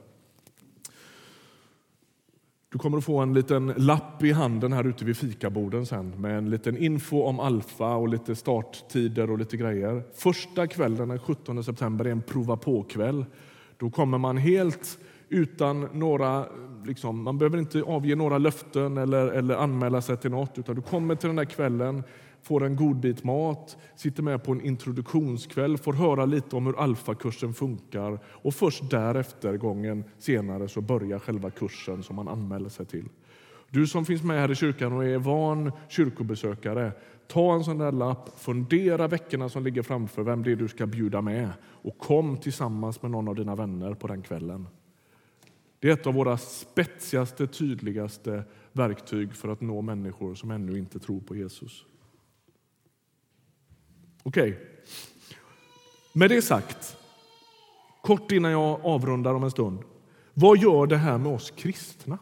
Du 2.75 2.79
kommer 2.79 2.99
att 2.99 3.05
få 3.05 3.19
en 3.19 3.35
liten 3.35 3.67
lapp 3.77 4.23
i 4.23 4.33
handen 4.33 4.73
här 4.73 4.85
ute 4.87 5.05
vid 5.05 5.17
fikaborden 5.17 5.87
sen 5.87 6.21
med 6.21 6.39
en 6.39 6.51
liten 6.51 6.77
info 6.77 7.23
om 7.23 7.41
Alfa 7.41 7.95
och 7.95 8.09
lite 8.09 8.37
starttider 8.37 9.31
och 9.31 9.39
lite 9.39 9.57
grejer. 9.57 10.03
Första 10.15 10.67
kvällen 10.67 11.09
den 11.09 11.19
17 11.19 11.65
september 11.65 12.05
är 12.05 12.11
en 12.11 12.23
prova 12.23 12.57
på-kväll. 12.57 13.25
Då 13.77 13.91
kommer 13.91 14.19
man 14.19 14.37
helt 14.37 14.99
utan 15.29 15.89
några, 15.93 16.45
liksom, 16.87 17.23
man 17.23 17.39
behöver 17.39 17.59
inte 17.59 17.83
avge 17.83 18.15
några 18.15 18.39
löften 18.39 18.99
eller, 18.99 19.27
eller 19.27 19.55
anmäla 19.57 20.03
sig 20.03 20.17
till 20.17 20.31
något, 20.31 20.59
utan 20.59 20.75
du 20.75 20.83
kommer 20.83 21.15
till 21.15 21.27
den 21.27 21.37
där 21.37 21.45
kvällen 21.45 22.03
får 22.45 22.65
en 22.65 22.77
god 22.77 22.97
bit 22.97 23.25
mat, 23.25 23.77
sitter 23.97 24.23
med 24.23 24.45
på 24.45 24.53
en 24.53 24.61
introduktionskväll, 24.61 25.79
får 25.79 25.93
höra 25.93 26.25
lite 26.25 26.57
om 26.57 26.67
hur 26.67 26.81
alfakursen 26.81 27.55
funkar 27.55 28.19
och 28.27 28.55
först 28.55 28.91
därefter, 28.91 29.57
gången 29.57 30.05
senare, 30.19 30.69
så 30.69 30.81
börjar 30.81 31.19
själva 31.19 31.51
kursen 31.51 32.03
som 32.03 32.17
man 32.17 32.29
anmäler 32.29 32.69
sig 32.69 32.87
till. 32.87 33.09
Du 33.71 33.87
som 33.87 34.05
finns 34.05 34.23
med 34.23 34.41
här 34.41 34.51
i 34.51 34.55
kyrkan 34.55 34.93
och 34.93 35.05
är 35.05 35.19
van 35.19 35.73
kyrkobesökare, 35.89 36.93
ta 37.27 37.55
en 37.55 37.65
sån 37.65 37.79
där 37.79 37.93
lapp, 37.93 38.39
fundera 38.39 39.09
veckorna 39.09 39.49
som 39.49 39.65
ligger 39.65 39.83
framför, 39.83 40.23
vem 40.23 40.43
det 40.43 40.53
är 40.53 40.57
du 40.57 40.69
ska 40.69 40.87
bjuda 40.87 41.21
med 41.21 41.51
och 41.63 41.99
kom 41.99 42.37
tillsammans 42.37 43.03
med 43.03 43.11
någon 43.11 43.29
av 43.29 43.35
dina 43.35 43.55
vänner 43.55 43.95
på 43.95 44.07
den 44.07 44.23
kvällen. 44.23 44.67
Det 45.79 45.89
är 45.89 45.93
ett 45.93 46.07
av 46.07 46.15
våra 46.15 46.39
spetsigaste, 46.39 47.47
tydligaste 47.47 48.45
verktyg 48.73 49.35
för 49.35 49.49
att 49.49 49.61
nå 49.61 49.83
människor 49.83 50.35
som 50.35 50.51
ännu 50.51 50.79
inte 50.79 50.99
tror 50.99 51.21
på 51.21 51.37
Jesus. 51.37 51.87
Okej. 54.27 54.51
Okay. 54.51 54.65
Med 56.13 56.31
det 56.31 56.43
sagt, 56.43 56.97
kort 58.03 58.33
innan 58.33 58.51
jag 58.51 58.81
avrundar 58.85 59.35
om 59.35 59.45
en 59.45 59.51
stund. 59.51 59.79
Vad 60.35 60.59
gör 60.59 60.87
det 60.87 60.97
här 60.97 61.19
med 61.19 61.33
oss 61.33 61.51
kristna? 61.51 62.19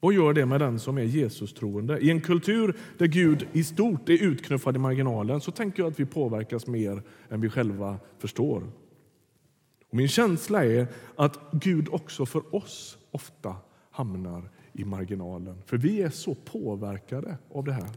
Vad 0.00 0.14
gör 0.14 0.32
det 0.32 0.46
med 0.46 0.60
den 0.60 0.78
som 0.78 0.98
är 0.98 1.02
Jesus-troende? 1.02 1.98
I 1.98 2.10
en 2.10 2.20
kultur 2.20 2.76
där 2.98 3.06
Gud 3.06 3.48
i 3.52 3.64
stort 3.64 4.08
är 4.08 4.22
utknuffad 4.22 4.76
i 4.76 4.78
marginalen 4.78 5.40
så 5.40 5.50
tänker 5.50 5.82
jag 5.82 5.92
att 5.92 6.00
vi 6.00 6.06
påverkas 6.06 6.66
mer 6.66 7.02
än 7.28 7.40
vi 7.40 7.50
själva 7.50 7.98
förstår. 8.18 8.62
Och 9.90 9.96
min 9.96 10.08
känsla 10.08 10.64
är 10.64 10.86
att 11.16 11.38
Gud 11.52 11.88
också 11.90 12.26
för 12.26 12.54
oss 12.54 12.98
ofta 13.10 13.56
hamnar 13.90 14.50
i 14.72 14.84
marginalen. 14.84 15.62
För 15.66 15.76
vi 15.76 16.02
är 16.02 16.10
så 16.10 16.34
påverkade 16.34 17.38
av 17.50 17.64
det 17.64 17.72
här. 17.72 17.90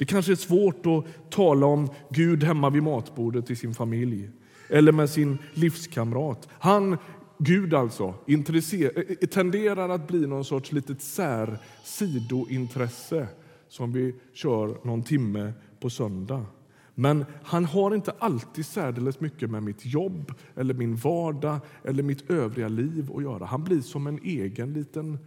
Det 0.00 0.06
kanske 0.06 0.32
är 0.32 0.36
svårt 0.36 0.86
att 0.86 1.30
tala 1.30 1.66
om 1.66 1.88
Gud 2.10 2.44
hemma 2.44 2.70
vid 2.70 2.82
matbordet 2.82 3.50
i 3.50 3.56
sin 3.56 3.74
familj 3.74 4.30
eller 4.68 4.92
med 4.92 5.10
sin 5.10 5.38
livskamrat. 5.54 6.48
Han, 6.52 6.96
Gud 7.38 7.74
alltså, 7.74 8.14
eh, 8.26 8.34
eh, 8.34 9.28
tenderar 9.28 9.88
att 9.88 10.08
bli 10.08 10.26
någon 10.26 10.44
sorts 10.44 10.72
litet 10.72 11.02
sär 11.02 11.58
sidointresse 11.84 13.28
som 13.68 13.92
vi 13.92 14.14
kör 14.32 14.86
någon 14.86 15.02
timme 15.02 15.52
på 15.80 15.90
söndag. 15.90 16.46
Men 16.94 17.24
han 17.42 17.64
har 17.64 17.94
inte 17.94 18.14
alltid 18.18 18.66
särdeles 18.66 19.20
mycket 19.20 19.50
med 19.50 19.62
mitt 19.62 19.86
jobb, 19.86 20.32
eller 20.56 20.74
min 20.74 20.96
vardag 20.96 21.58
eller 21.84 22.02
mitt 22.02 22.30
övriga 22.30 22.68
liv 22.68 23.10
att 23.14 23.22
göra. 23.22 23.44
Han 23.44 23.64
blir 23.64 23.80
som 23.80 24.06
en 24.06 24.18
egen 24.22 24.72
liten 24.72 25.18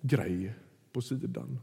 grej 0.00 0.54
på 0.92 1.00
sidan. 1.00 1.58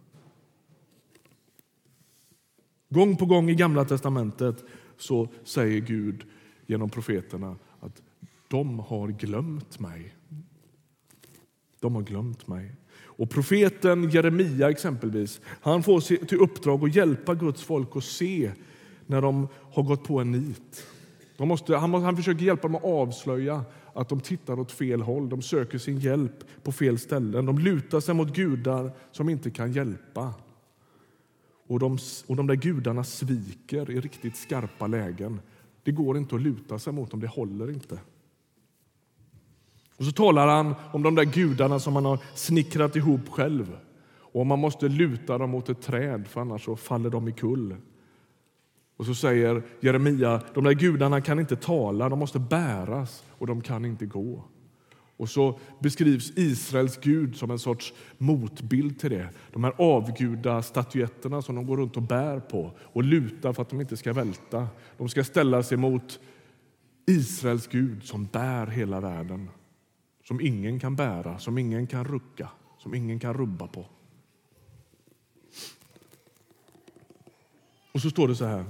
Gång 2.89 3.17
på 3.17 3.25
gång 3.25 3.49
i 3.49 3.55
Gamla 3.55 3.85
testamentet 3.85 4.63
så 4.97 5.27
säger 5.43 5.81
Gud 5.81 6.23
genom 6.65 6.89
profeterna 6.89 7.55
att 7.79 8.01
de 8.47 8.79
har 8.79 9.07
glömt 9.07 9.79
mig. 9.79 10.15
De 11.79 11.95
har 11.95 12.01
glömt 12.01 12.47
mig. 12.47 12.75
Och 12.99 13.29
Profeten 13.29 14.09
Jeremia 14.09 14.69
exempelvis, 14.69 15.41
han 15.45 15.83
får 15.83 16.25
till 16.25 16.37
uppdrag 16.37 16.83
att 16.83 16.95
hjälpa 16.95 17.35
Guds 17.35 17.63
folk 17.63 17.95
att 17.95 18.03
se 18.03 18.51
när 19.05 19.21
de 19.21 19.47
har 19.71 19.83
gått 19.83 20.03
på 20.03 20.19
en 20.19 20.31
nit. 20.31 20.87
De 21.37 21.47
måste, 21.47 21.75
han, 21.75 21.93
han 21.93 22.17
försöker 22.17 22.45
hjälpa 22.45 22.67
dem 22.67 22.75
att 22.75 22.83
avslöja 22.83 23.65
att 23.93 24.09
de 24.09 24.19
tittar 24.19 24.59
åt 24.59 24.71
fel 24.71 25.01
håll. 25.01 25.29
De 25.29 25.41
söker 25.41 25.77
sin 25.77 25.99
hjälp 25.99 26.63
på 26.63 26.71
fel 26.71 26.99
ställen. 26.99 27.45
De 27.45 27.59
lutar 27.59 27.99
sig 27.99 28.15
mot 28.15 28.35
gudar 28.35 28.91
som 29.11 29.29
inte 29.29 29.51
kan 29.51 29.71
hjälpa. 29.71 30.33
Och 31.67 31.79
de, 31.79 31.97
och 32.27 32.35
de 32.35 32.47
där 32.47 32.55
gudarna 32.55 33.03
sviker 33.03 33.91
i 33.91 33.99
riktigt 33.99 34.35
skarpa 34.35 34.87
lägen. 34.87 35.39
Det 35.83 35.91
går 35.91 36.17
inte 36.17 36.35
att 36.35 36.41
luta 36.41 36.79
sig 36.79 36.93
mot 36.93 37.11
dem, 37.11 37.19
det 37.19 37.27
håller 37.27 37.69
inte. 37.69 37.99
Och 39.97 40.05
så 40.05 40.11
talar 40.11 40.47
han 40.47 40.75
om 40.93 41.03
de 41.03 41.15
där 41.15 41.23
gudarna 41.23 41.79
som 41.79 41.95
han 41.95 42.05
har 42.05 42.19
snickrat 42.35 42.95
ihop 42.95 43.29
själv. 43.29 43.77
Och 44.09 44.45
man 44.45 44.59
måste 44.59 44.87
luta 44.87 45.37
dem 45.37 45.49
mot 45.49 45.69
ett 45.69 45.81
träd, 45.81 46.27
för 46.27 46.41
annars 46.41 46.65
så 46.65 46.75
faller 46.75 47.09
de 47.09 47.27
i 47.27 47.31
kull. 47.31 47.75
Och 48.97 49.05
så 49.05 49.15
säger 49.15 49.63
Jeremia, 49.79 50.41
de 50.53 50.63
där 50.63 50.73
gudarna 50.73 51.21
kan 51.21 51.39
inte 51.39 51.55
tala, 51.55 52.09
de 52.09 52.19
måste 52.19 52.39
bäras 52.39 53.23
och 53.29 53.47
de 53.47 53.61
kan 53.61 53.85
inte 53.85 54.05
gå. 54.05 54.43
Och 55.17 55.29
så 55.29 55.59
beskrivs 55.79 56.31
Israels 56.35 56.97
Gud 56.97 57.35
som 57.35 57.51
en 57.51 57.59
sorts 57.59 57.93
motbild 58.17 58.99
till 58.99 59.09
det. 59.09 59.29
De 59.51 59.63
här 59.63 59.73
avguda 59.77 60.61
statyetterna 60.61 61.41
som 61.41 61.55
de 61.55 61.65
går 61.65 61.77
runt 61.77 61.97
och 61.97 62.03
bär 62.03 62.39
på 62.39 62.71
och 62.79 63.03
lutar 63.03 63.53
för 63.53 63.61
att 63.61 63.69
de 63.69 63.81
inte 63.81 63.97
ska 63.97 64.13
välta. 64.13 64.67
De 64.97 65.09
ska 65.09 65.23
ställa 65.23 65.63
sig 65.63 65.77
mot 65.77 66.19
Israels 67.05 67.67
Gud 67.67 68.03
som 68.03 68.25
bär 68.25 68.67
hela 68.67 68.99
världen. 68.99 69.49
Som 70.23 70.41
ingen 70.41 70.79
kan 70.79 70.95
bära, 70.95 71.39
som 71.39 71.57
ingen 71.57 71.87
kan 71.87 72.05
rucka, 72.05 72.49
som 72.77 72.93
ingen 72.93 73.19
kan 73.19 73.33
rubba 73.33 73.67
på. 73.67 73.85
Och 77.91 78.01
så 78.01 78.09
står 78.09 78.27
det 78.27 78.35
så 78.35 78.45
här. 78.45 78.65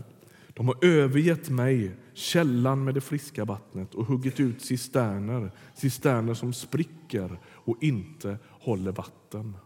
De 0.58 0.67
har 0.67 0.86
övergett 0.86 1.50
mig, 1.50 1.96
källan 2.13 2.84
med 2.84 2.93
det 2.93 3.02
friska 3.02 3.46
vattnet 3.46 3.96
och 3.96 4.06
huggit 4.06 4.39
ut 4.39 4.62
cisterner, 4.62 5.52
cisterner 5.76 6.34
som 6.34 6.54
spricker 6.54 7.39
och 7.46 7.84
inte 7.84 8.38
håller 8.43 8.91
vatten. 8.91 9.58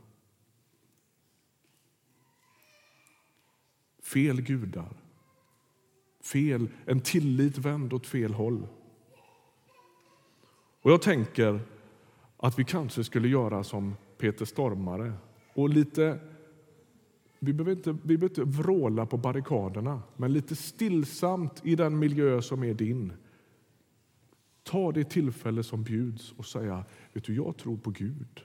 Fel 4.03 4.41
gudar. 4.41 4.93
Fel, 6.23 6.69
en 6.85 7.01
tillit 7.01 7.57
vänd 7.57 7.93
åt 7.93 8.07
fel 8.07 8.33
håll. 8.33 8.67
Och 10.81 10.91
Jag 10.91 11.01
tänker 11.01 11.59
att 12.37 12.59
vi 12.59 12.63
kanske 12.63 13.03
skulle 13.03 13.27
göra 13.27 13.63
som 13.63 13.95
Peter 14.17 14.45
Stormare 14.45 15.13
och 15.53 15.69
lite 15.69 16.19
vi 17.43 17.53
behöver, 17.53 17.71
inte, 17.71 17.91
vi 17.91 18.17
behöver 18.17 18.39
inte 18.39 18.61
vråla 18.61 19.05
på 19.05 19.17
barrikaderna, 19.17 20.01
men 20.17 20.33
lite 20.33 20.55
stillsamt 20.55 21.61
i 21.63 21.75
den 21.75 21.99
miljö 21.99 22.41
som 22.41 22.63
är 22.63 22.73
din. 22.73 23.13
ta 24.63 24.91
det 24.91 25.03
tillfälle 25.03 25.63
som 25.63 25.83
bjuds 25.83 26.31
och 26.31 26.45
säga, 26.45 26.85
vet 27.13 27.23
du, 27.23 27.35
jag 27.35 27.57
tror 27.57 27.77
på 27.77 27.89
Gud. 27.89 28.43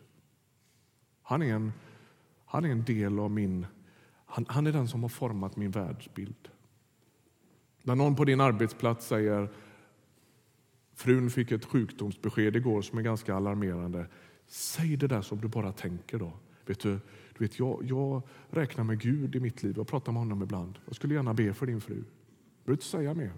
Han 1.22 1.42
är 1.42 1.54
en, 1.54 1.72
han 2.44 2.64
är 2.64 2.68
en 2.68 2.84
del 2.84 3.18
av 3.18 3.30
min, 3.30 3.66
han, 4.26 4.46
han 4.48 4.66
är 4.66 4.72
den 4.72 4.88
som 4.88 5.02
har 5.02 5.08
format 5.08 5.56
min 5.56 5.70
världsbild. 5.70 6.48
När 7.82 7.94
någon 7.94 8.16
på 8.16 8.24
din 8.24 8.40
arbetsplats 8.40 9.06
säger, 9.06 9.48
frun 10.94 11.30
fick 11.30 11.52
ett 11.52 11.64
sjukdomsbesked 11.64 12.56
igår 12.56 12.82
som 12.82 12.98
är 12.98 13.02
ganska 13.02 13.34
alarmerande. 13.34 14.06
Säg 14.46 14.96
det 14.96 15.06
där 15.06 15.22
som 15.22 15.40
du 15.40 15.48
bara 15.48 15.72
tänker 15.72 16.18
då. 16.18 16.32
Vet 16.66 16.80
du, 16.80 16.90
du 17.38 17.44
vet, 17.44 17.58
jag, 17.58 17.84
jag 17.84 18.22
räknar 18.50 18.84
med 18.84 19.00
Gud 19.00 19.36
i 19.36 19.40
mitt 19.40 19.62
liv. 19.62 19.74
Jag 19.76 19.86
pratar 19.86 20.12
med 20.12 20.20
honom 20.20 20.42
ibland. 20.42 20.78
Jag 20.86 20.96
skulle 20.96 21.14
gärna 21.14 21.34
be 21.34 21.54
för 21.54 21.66
din 21.66 21.80
fru. 21.80 21.94
Du 21.94 22.02
behöver 22.64 22.72
inte 22.72 22.84
säga 22.84 23.14
mer. 23.14 23.32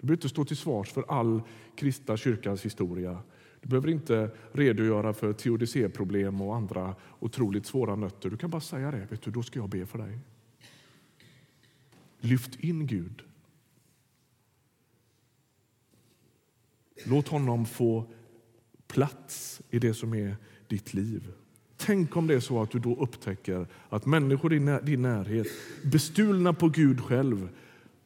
Du 0.00 0.06
behöver 0.06 0.16
inte 0.16 0.28
stå 0.28 0.44
till 0.44 0.56
svars 0.56 0.92
för 0.92 1.04
all 1.08 1.42
kristna 1.76 2.16
kyrkans 2.16 2.64
historia. 2.64 3.22
Du 3.60 3.68
behöver 3.68 3.88
inte 3.88 4.30
redogöra 4.52 5.14
för 5.14 5.32
teodicéproblem 5.32 6.40
och 6.40 6.56
andra 6.56 6.94
otroligt 7.20 7.66
svåra 7.66 7.96
nötter. 7.96 8.30
Du 8.30 8.36
kan 8.36 8.50
bara 8.50 8.60
säga 8.60 8.90
det. 8.90 9.06
Vet 9.10 9.22
du, 9.22 9.30
då 9.30 9.42
ska 9.42 9.58
jag 9.58 9.68
be 9.68 9.86
för 9.86 9.98
dig. 9.98 10.18
Lyft 12.20 12.60
in 12.60 12.86
Gud. 12.86 13.22
Låt 17.06 17.28
honom 17.28 17.66
få 17.66 18.12
plats 18.86 19.62
i 19.70 19.78
det 19.78 19.94
som 19.94 20.14
är 20.14 20.36
ditt 20.68 20.94
liv. 20.94 21.32
Tänk 21.84 22.16
om 22.16 22.26
det 22.26 22.34
är 22.34 22.40
så 22.40 22.62
att 22.62 22.70
du 22.70 22.78
då 22.78 22.96
upptäcker 22.96 23.66
att 23.88 24.06
människor 24.06 24.52
i 24.52 24.58
din 24.82 25.02
närhet, 25.02 25.46
bestulna 25.84 26.52
på 26.52 26.68
Gud 26.68 27.00
själv, 27.00 27.48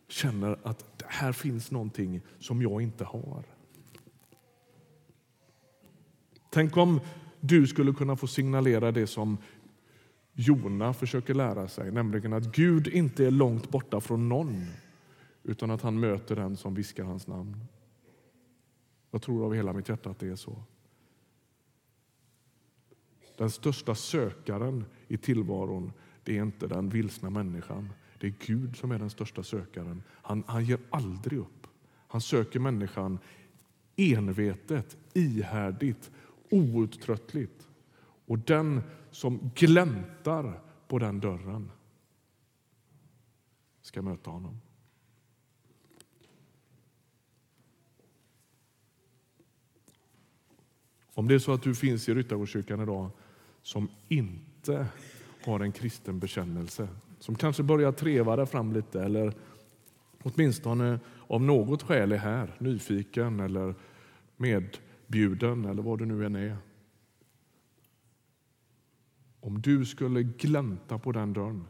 känner 0.08 0.58
att 0.62 1.02
här 1.06 1.32
finns 1.32 1.70
någonting 1.70 2.20
som 2.38 2.62
jag 2.62 2.82
inte 2.82 3.04
har. 3.04 3.44
Tänk 6.50 6.76
om 6.76 7.00
du 7.40 7.66
skulle 7.66 7.92
kunna 7.92 8.16
få 8.16 8.26
signalera 8.26 8.92
det 8.92 9.06
som 9.06 9.38
Jona 10.32 10.94
försöker 10.94 11.34
lära 11.34 11.68
sig, 11.68 11.92
nämligen 11.92 12.32
att 12.32 12.56
Gud 12.56 12.88
inte 12.88 13.26
är 13.26 13.30
långt 13.30 13.70
borta 13.70 14.00
från 14.00 14.28
någon 14.28 14.66
utan 15.42 15.70
att 15.70 15.82
han 15.82 16.00
möter 16.00 16.36
den 16.36 16.56
som 16.56 16.74
viskar 16.74 17.04
hans 17.04 17.26
namn. 17.26 17.56
Jag 19.10 19.22
tror 19.22 19.44
av 19.44 19.54
hela 19.54 19.72
mitt 19.72 19.88
hjärta 19.88 20.10
att 20.10 20.18
det 20.18 20.28
är 20.28 20.36
så. 20.36 20.62
Den 23.36 23.50
största 23.50 23.94
sökaren 23.94 24.84
i 25.08 25.16
tillvaron 25.16 25.92
det 26.24 26.38
är 26.38 26.42
inte 26.42 26.66
den 26.66 26.88
vilsna 26.88 27.30
människan. 27.30 27.88
Det 28.18 28.26
är 28.26 28.34
Gud 28.46 28.76
som 28.76 28.90
är 28.90 28.98
den 28.98 29.10
största 29.10 29.42
sökaren. 29.42 30.02
Han, 30.08 30.44
han 30.46 30.64
ger 30.64 30.78
aldrig 30.90 31.38
upp. 31.38 31.66
Han 32.08 32.20
söker 32.20 32.60
människan 32.60 33.18
envetet, 33.96 34.96
ihärdigt, 35.14 36.10
outtröttligt. 36.50 37.68
Och 38.26 38.38
den 38.38 38.82
som 39.10 39.50
gläntar 39.54 40.60
på 40.88 40.98
den 40.98 41.20
dörren 41.20 41.70
ska 43.82 44.02
möta 44.02 44.30
honom. 44.30 44.60
Om 51.14 51.28
det 51.28 51.34
är 51.34 51.38
så 51.38 51.52
att 51.52 51.62
du 51.62 51.74
finns 51.74 52.08
i 52.08 52.14
Ryttargårdskyrkan 52.14 52.80
idag 52.80 53.10
som 53.66 53.88
inte 54.08 54.86
har 55.44 55.60
en 55.60 55.72
kristen 55.72 56.18
bekännelse, 56.18 56.88
som 57.18 57.34
kanske 57.34 57.62
börjar 57.62 57.92
treva 57.92 58.36
där 58.36 58.46
fram 58.46 58.72
lite 58.72 59.02
eller 59.02 59.34
åtminstone 60.22 61.00
av 61.26 61.42
något 61.42 61.82
skäl 61.82 62.12
är 62.12 62.16
här, 62.16 62.56
nyfiken 62.58 63.40
eller 63.40 63.74
medbjuden 64.36 65.64
eller 65.64 65.82
vad 65.82 65.98
du 65.98 66.06
nu 66.06 66.26
än 66.26 66.36
är. 66.36 66.56
Om 69.40 69.62
du 69.62 69.84
skulle 69.84 70.22
glänta 70.22 70.98
på 70.98 71.12
den 71.12 71.32
dörren, 71.32 71.64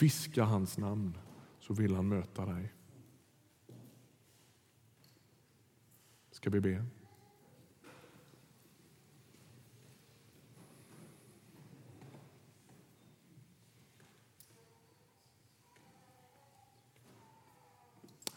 viska 0.00 0.44
hans 0.44 0.78
namn, 0.78 1.18
så 1.60 1.74
vill 1.74 1.94
han 1.94 2.08
möta 2.08 2.46
dig. 2.46 2.72
Ska 6.30 6.50
vi 6.50 6.60
be? 6.60 6.86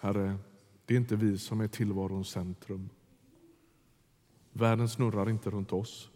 Herre, 0.03 0.37
det 0.85 0.93
är 0.93 0.97
inte 0.97 1.15
vi 1.15 1.37
som 1.37 1.61
är 1.61 1.67
tillvarons 1.67 2.29
centrum. 2.29 2.89
Världen 4.51 4.89
snurrar 4.89 5.29
inte 5.29 5.49
runt 5.49 5.73
oss. 5.73 6.11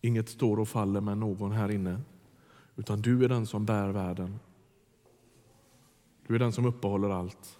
Inget 0.00 0.28
står 0.28 0.60
och 0.60 0.68
faller 0.68 1.00
med 1.00 1.18
någon 1.18 1.52
här 1.52 1.70
inne, 1.70 2.00
utan 2.76 3.02
du 3.02 3.24
är 3.24 3.28
den 3.28 3.46
som 3.46 3.66
bär 3.66 3.88
världen. 3.88 4.38
Du 6.26 6.34
är 6.34 6.38
den 6.38 6.52
som 6.52 6.66
uppehåller 6.66 7.10
allt. 7.10 7.58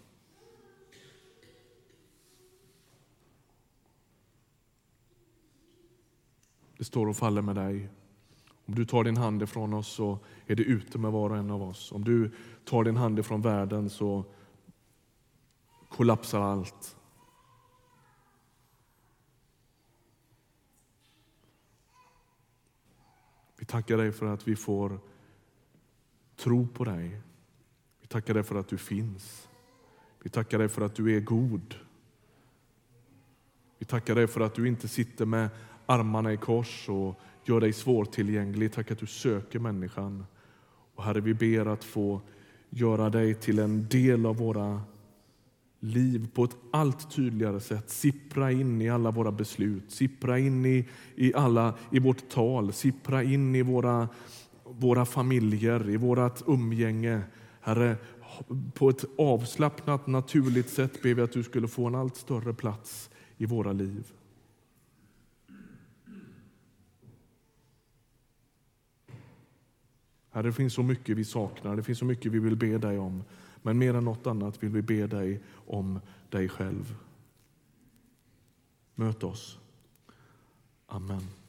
Det 6.78 6.85
står 6.85 7.07
och 7.07 7.16
faller 7.16 7.42
med 7.42 7.57
dig. 7.57 7.88
Om 8.66 8.74
du 8.74 8.85
tar 8.85 9.05
din 9.05 9.16
hand 9.16 9.42
ifrån 9.42 9.74
oss 9.74 9.88
så 9.88 10.18
är 10.46 10.55
det 10.55 10.62
ute 10.62 10.98
med 10.98 11.12
var 11.12 11.31
och 11.31 11.37
en 11.37 11.50
av 11.50 11.62
oss. 11.62 11.92
Om 11.92 12.05
du 12.05 12.31
tar 12.64 12.85
din 12.85 12.96
hand 12.96 13.18
ifrån 13.18 13.42
världen 13.42 13.90
så 13.90 14.24
kollapsar 15.88 16.40
allt. 16.40 16.96
Vi 23.59 23.66
tackar 23.66 23.96
dig 23.96 24.12
för 24.12 24.27
att 24.27 24.48
vi 24.48 24.57
får 24.57 25.00
tro 26.37 26.66
på 26.66 26.85
dig. 26.85 27.20
Vi 28.00 28.07
tackar 28.07 28.35
dig 28.35 28.42
för 28.42 28.55
att 28.55 28.68
du 28.68 28.79
finns. 28.79 29.48
Vi 30.22 30.31
tackar 30.31 30.59
dig 30.59 30.68
för 30.68 30.83
att 30.83 30.94
du 30.94 31.16
är 31.16 31.20
god. 31.20 31.74
Vi 33.79 33.87
tackar 33.87 34.14
dig 34.14 34.27
för 34.27 34.40
att 34.40 34.55
du 34.55 34.68
inte 34.68 34.88
sitter 34.88 35.27
med 35.27 35.48
armarna 35.87 36.33
i 36.33 36.37
kors 36.37 36.88
och 36.88 37.20
gör 37.48 37.61
dig 37.61 37.72
svårtillgänglig. 37.72 38.72
Tack 38.72 38.90
att 38.90 38.98
du 38.98 39.07
söker 39.07 39.59
människan. 39.59 40.24
Och 40.94 41.04
Herre, 41.04 41.20
vi 41.20 41.35
ber 41.35 41.66
att 41.66 41.85
få 41.85 42.20
göra 42.70 43.11
dig 43.11 43.35
till 43.35 43.59
en 43.59 43.88
del 43.88 44.26
av 44.26 44.37
våra 44.37 44.80
liv 45.80 46.28
på 46.35 46.44
ett 46.44 46.57
allt 46.70 47.11
tydligare 47.11 47.61
sätt. 47.61 47.90
Sippra 47.90 48.52
in 48.52 48.83
i 48.83 48.88
alla 48.88 49.11
våra 49.11 49.33
beslut, 49.33 49.90
sippra 49.90 50.38
in 50.38 50.66
i, 50.66 50.88
i, 51.14 51.35
alla, 51.35 51.74
i 51.90 51.98
vårt 51.98 52.28
tal, 52.28 52.72
sippra 52.72 53.22
in 53.22 53.54
i 53.54 53.62
våra, 53.62 54.09
våra 54.64 55.04
familjer, 55.04 55.90
i 55.90 55.96
vårt 55.96 56.42
umgänge. 56.46 57.20
Herre, 57.61 57.96
på 58.74 58.88
ett 58.88 59.04
avslappnat, 59.18 60.07
naturligt 60.07 60.68
sätt 60.68 61.02
ber 61.02 61.14
vi 61.14 61.22
att 61.22 61.33
du 61.33 61.42
skulle 61.42 61.68
få 61.68 61.87
en 61.87 61.94
allt 61.94 62.16
större 62.16 62.54
plats 62.54 63.11
i 63.37 63.46
våra 63.46 63.72
liv. 63.72 64.12
Herre, 70.34 70.46
det 70.46 70.52
finns 70.52 70.74
så 70.74 70.82
mycket 70.82 71.16
vi 71.16 71.24
saknar, 71.24 71.76
det 71.76 71.82
finns 71.82 71.98
så 71.98 72.04
mycket 72.04 72.32
vi 72.32 72.38
vill 72.38 72.56
be 72.56 72.78
dig 72.78 72.98
om. 72.98 73.24
Men 73.62 73.78
mer 73.78 73.94
än 73.94 74.04
något 74.04 74.26
annat 74.26 74.62
vill 74.62 74.70
vi 74.70 74.82
be 74.82 75.06
dig 75.06 75.40
om 75.66 76.00
dig 76.30 76.48
själv. 76.48 76.96
Möt 78.94 79.24
oss. 79.24 79.58
Amen. 80.86 81.43